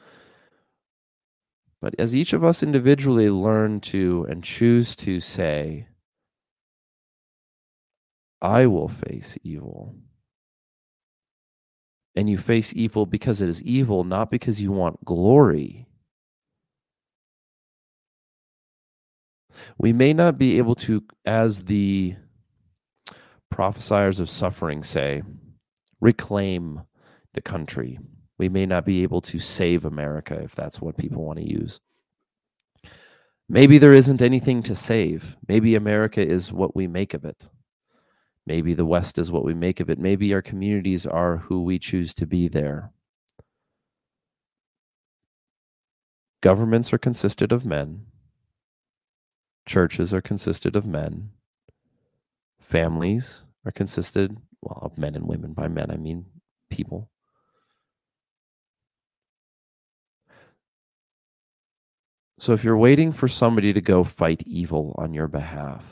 But 1.81 1.95
as 1.99 2.15
each 2.15 2.33
of 2.33 2.43
us 2.43 2.63
individually 2.63 3.29
learn 3.29 3.81
to 3.81 4.25
and 4.29 4.43
choose 4.43 4.95
to 4.97 5.19
say, 5.19 5.87
I 8.41 8.65
will 8.67 8.87
face 8.87 9.37
evil. 9.43 9.95
And 12.15 12.29
you 12.29 12.37
face 12.37 12.73
evil 12.75 13.05
because 13.05 13.41
it 13.41 13.49
is 13.49 13.61
evil, 13.61 14.03
not 14.03 14.31
because 14.31 14.59
you 14.61 14.71
want 14.71 15.05
glory. 15.05 15.87
We 19.77 19.93
may 19.93 20.13
not 20.13 20.37
be 20.37 20.57
able 20.57 20.75
to, 20.75 21.03
as 21.25 21.63
the 21.65 22.15
prophesiers 23.51 24.19
of 24.19 24.29
suffering 24.29 24.83
say, 24.83 25.21
reclaim 25.99 26.81
the 27.37 27.41
country. 27.41 27.99
We 28.39 28.49
may 28.49 28.65
not 28.65 28.83
be 28.83 29.03
able 29.03 29.21
to 29.21 29.37
save 29.37 29.85
America 29.85 30.33
if 30.43 30.55
that's 30.55 30.81
what 30.81 30.97
people 30.97 31.23
want 31.23 31.37
to 31.37 31.47
use. 31.47 31.79
Maybe 33.47 33.77
there 33.77 33.93
isn't 33.93 34.23
anything 34.23 34.63
to 34.63 34.73
save. 34.73 35.37
Maybe 35.47 35.75
America 35.75 36.19
is 36.19 36.51
what 36.51 36.75
we 36.75 36.87
make 36.87 37.13
of 37.13 37.25
it. 37.25 37.45
Maybe 38.47 38.73
the 38.73 38.87
West 38.87 39.19
is 39.19 39.31
what 39.31 39.45
we 39.45 39.53
make 39.53 39.79
of 39.79 39.91
it. 39.91 39.99
Maybe 39.99 40.33
our 40.33 40.41
communities 40.41 41.05
are 41.05 41.37
who 41.37 41.61
we 41.61 41.77
choose 41.77 42.15
to 42.15 42.25
be 42.25 42.47
there. 42.47 42.91
Governments 46.41 46.91
are 46.91 46.97
consisted 46.97 47.51
of 47.51 47.65
men. 47.65 48.07
Churches 49.67 50.11
are 50.11 50.21
consisted 50.21 50.75
of 50.75 50.87
men. 50.87 51.29
Families 52.59 53.45
are 53.63 53.71
consisted, 53.71 54.35
well, 54.61 54.79
of 54.81 54.97
men 54.97 55.13
and 55.13 55.27
women. 55.27 55.53
By 55.53 55.67
men, 55.67 55.91
I 55.91 55.97
mean 55.97 56.25
people. 56.71 57.11
So 62.39 62.53
if 62.53 62.63
you're 62.63 62.77
waiting 62.77 63.11
for 63.11 63.27
somebody 63.27 63.73
to 63.73 63.81
go 63.81 64.03
fight 64.03 64.43
evil 64.45 64.93
on 64.97 65.13
your 65.13 65.27
behalf, 65.27 65.83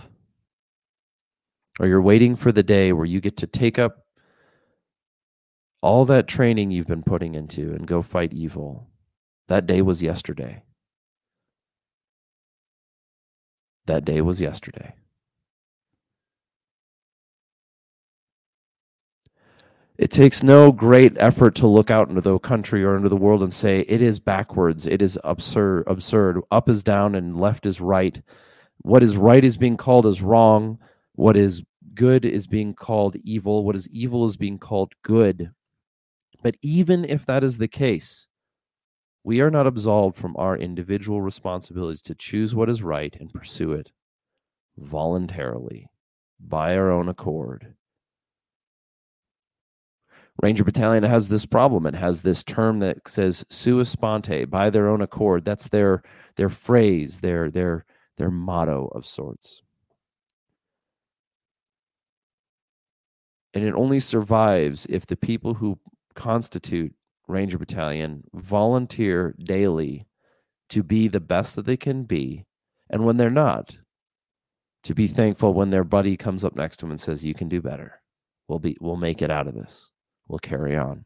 or 1.80 1.88
you're 1.88 2.02
waiting 2.02 2.36
for 2.36 2.52
the 2.52 2.64
day 2.64 2.94
where 2.94 3.06
you 3.06 3.20
get 3.20 3.38
to 3.38 3.48
take 3.48 3.80
up 3.80 4.06
all 5.82 6.06
that 6.06 6.28
training 6.28 6.72
you've 6.72 6.88
been 6.88 7.04
putting 7.04 7.36
into 7.36 7.74
and 7.74 7.88
go 7.88 8.02
fight 8.02 8.34
evil, 8.34 8.90
that 9.48 9.66
day 9.66 9.82
was 9.82 10.02
yesterday. 10.02 10.64
That 13.86 14.06
day 14.06 14.22
was 14.22 14.42
yesterday. 14.42 14.96
It 19.98 20.12
takes 20.12 20.44
no 20.44 20.74
great 20.74 21.14
effort 21.18 21.56
to 21.56 21.68
look 21.68 21.90
out 21.90 22.10
into 22.10 22.20
the 22.20 22.38
country 22.40 22.84
or 22.84 22.98
into 22.98 23.08
the 23.08 23.16
world 23.16 23.42
and 23.42 23.54
say 23.54 23.80
it 23.88 24.02
is 24.02 24.20
backwards, 24.20 24.86
it 24.86 25.02
is 25.02 25.18
absurd, 25.24 25.86
absurd. 25.88 26.42
Up 26.52 26.68
is 26.68 26.84
down 26.84 27.16
and 27.16 27.40
left 27.40 27.66
is 27.66 27.80
right. 27.80 28.22
What 28.82 29.04
is 29.04 29.18
right 29.18 29.44
is 29.44 29.58
being 29.58 29.78
called 29.78 30.06
as 30.06 30.22
wrong. 30.22 30.80
What 31.14 31.38
is 31.38 31.64
good 31.94 32.26
is 32.26 32.46
being 32.46 32.74
called 32.74 33.16
evil. 33.24 33.64
What 33.64 33.76
is 33.76 33.90
evil 33.90 34.26
is 34.26 34.36
being 34.36 34.60
called 34.60 34.94
good. 35.02 35.52
But 36.44 36.58
even 36.62 37.06
if 37.06 37.26
that 37.26 37.44
is 37.44 37.58
the 37.58 37.70
case, 37.70 38.28
we 39.24 39.40
are 39.40 39.50
not 39.50 39.66
absolved 39.66 40.18
from 40.18 40.36
our 40.38 40.58
individual 40.58 41.22
responsibilities 41.22 42.02
to 42.04 42.16
choose 42.16 42.54
what 42.54 42.70
is 42.70 42.84
right 42.84 43.16
and 43.20 43.34
pursue 43.34 43.72
it 43.72 43.92
voluntarily 44.78 45.90
by 46.38 46.76
our 46.76 46.92
own 46.92 47.08
accord 47.08 47.74
Ranger 50.42 50.64
Battalion 50.64 51.04
has 51.04 51.30
this 51.30 51.46
problem. 51.46 51.86
It 51.86 51.96
has 51.96 52.22
this 52.22 52.44
term 52.44 52.80
that 52.80 53.08
says 53.08 53.46
"sua 53.50 53.86
sponte," 53.86 54.50
by 54.50 54.70
their 54.70 54.90
own 54.90 55.02
accord. 55.02 55.46
That's 55.46 55.70
their 55.70 56.04
their 56.36 56.50
phrase, 56.50 57.20
their 57.20 57.50
their 57.50 57.86
their 58.18 58.32
motto 58.32 58.92
of 58.94 59.06
sorts. 59.06 59.62
And 63.54 63.64
it 63.64 63.74
only 63.74 64.02
survives 64.02 64.86
if 64.88 65.06
the 65.06 65.16
people 65.16 65.54
who 65.54 65.80
constitute 66.14 66.94
Ranger 67.28 67.58
Battalion 67.58 68.24
volunteer 68.34 69.34
daily 69.42 70.06
to 70.70 70.84
be 70.84 71.08
the 71.08 71.22
best 71.22 71.56
that 71.56 71.66
they 71.66 71.78
can 71.78 72.04
be. 72.04 72.46
And 72.90 73.06
when 73.06 73.16
they're 73.18 73.30
not, 73.30 73.78
to 74.84 74.94
be 74.94 75.08
thankful 75.08 75.54
when 75.54 75.70
their 75.70 75.86
buddy 75.86 76.18
comes 76.18 76.44
up 76.44 76.56
next 76.56 76.78
to 76.78 76.86
them 76.86 76.92
and 76.92 77.00
says, 77.00 77.24
You 77.24 77.34
can 77.34 77.48
do 77.48 77.62
better. 77.62 78.02
We'll 78.48 78.60
be 78.60 78.78
we'll 78.82 78.98
make 78.98 79.22
it 79.22 79.32
out 79.32 79.48
of 79.48 79.56
this 79.56 79.90
we'll 80.28 80.40
carry 80.40 80.76
on. 80.76 81.06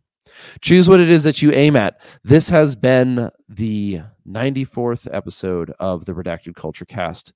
Choose 0.62 0.88
what 0.88 1.00
it 1.00 1.10
is 1.10 1.24
that 1.24 1.42
you 1.42 1.52
aim 1.52 1.76
at. 1.76 2.00
This 2.24 2.50
has 2.50 2.76
been 2.76 3.30
the 3.48 4.02
94th 4.28 5.08
episode 5.12 5.74
of 5.80 6.06
the 6.06 6.14
Redacted 6.14 6.56
Culture 6.56 6.86
Cast 6.86 7.34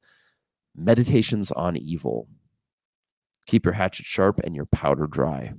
Meditations 0.76 1.52
on 1.52 1.76
Evil. 1.76 2.28
Keep 3.48 3.66
your 3.66 3.74
hatchet 3.74 4.06
sharp 4.06 4.40
and 4.44 4.56
your 4.56 4.66
powder 4.66 5.08
dry. 5.08 5.54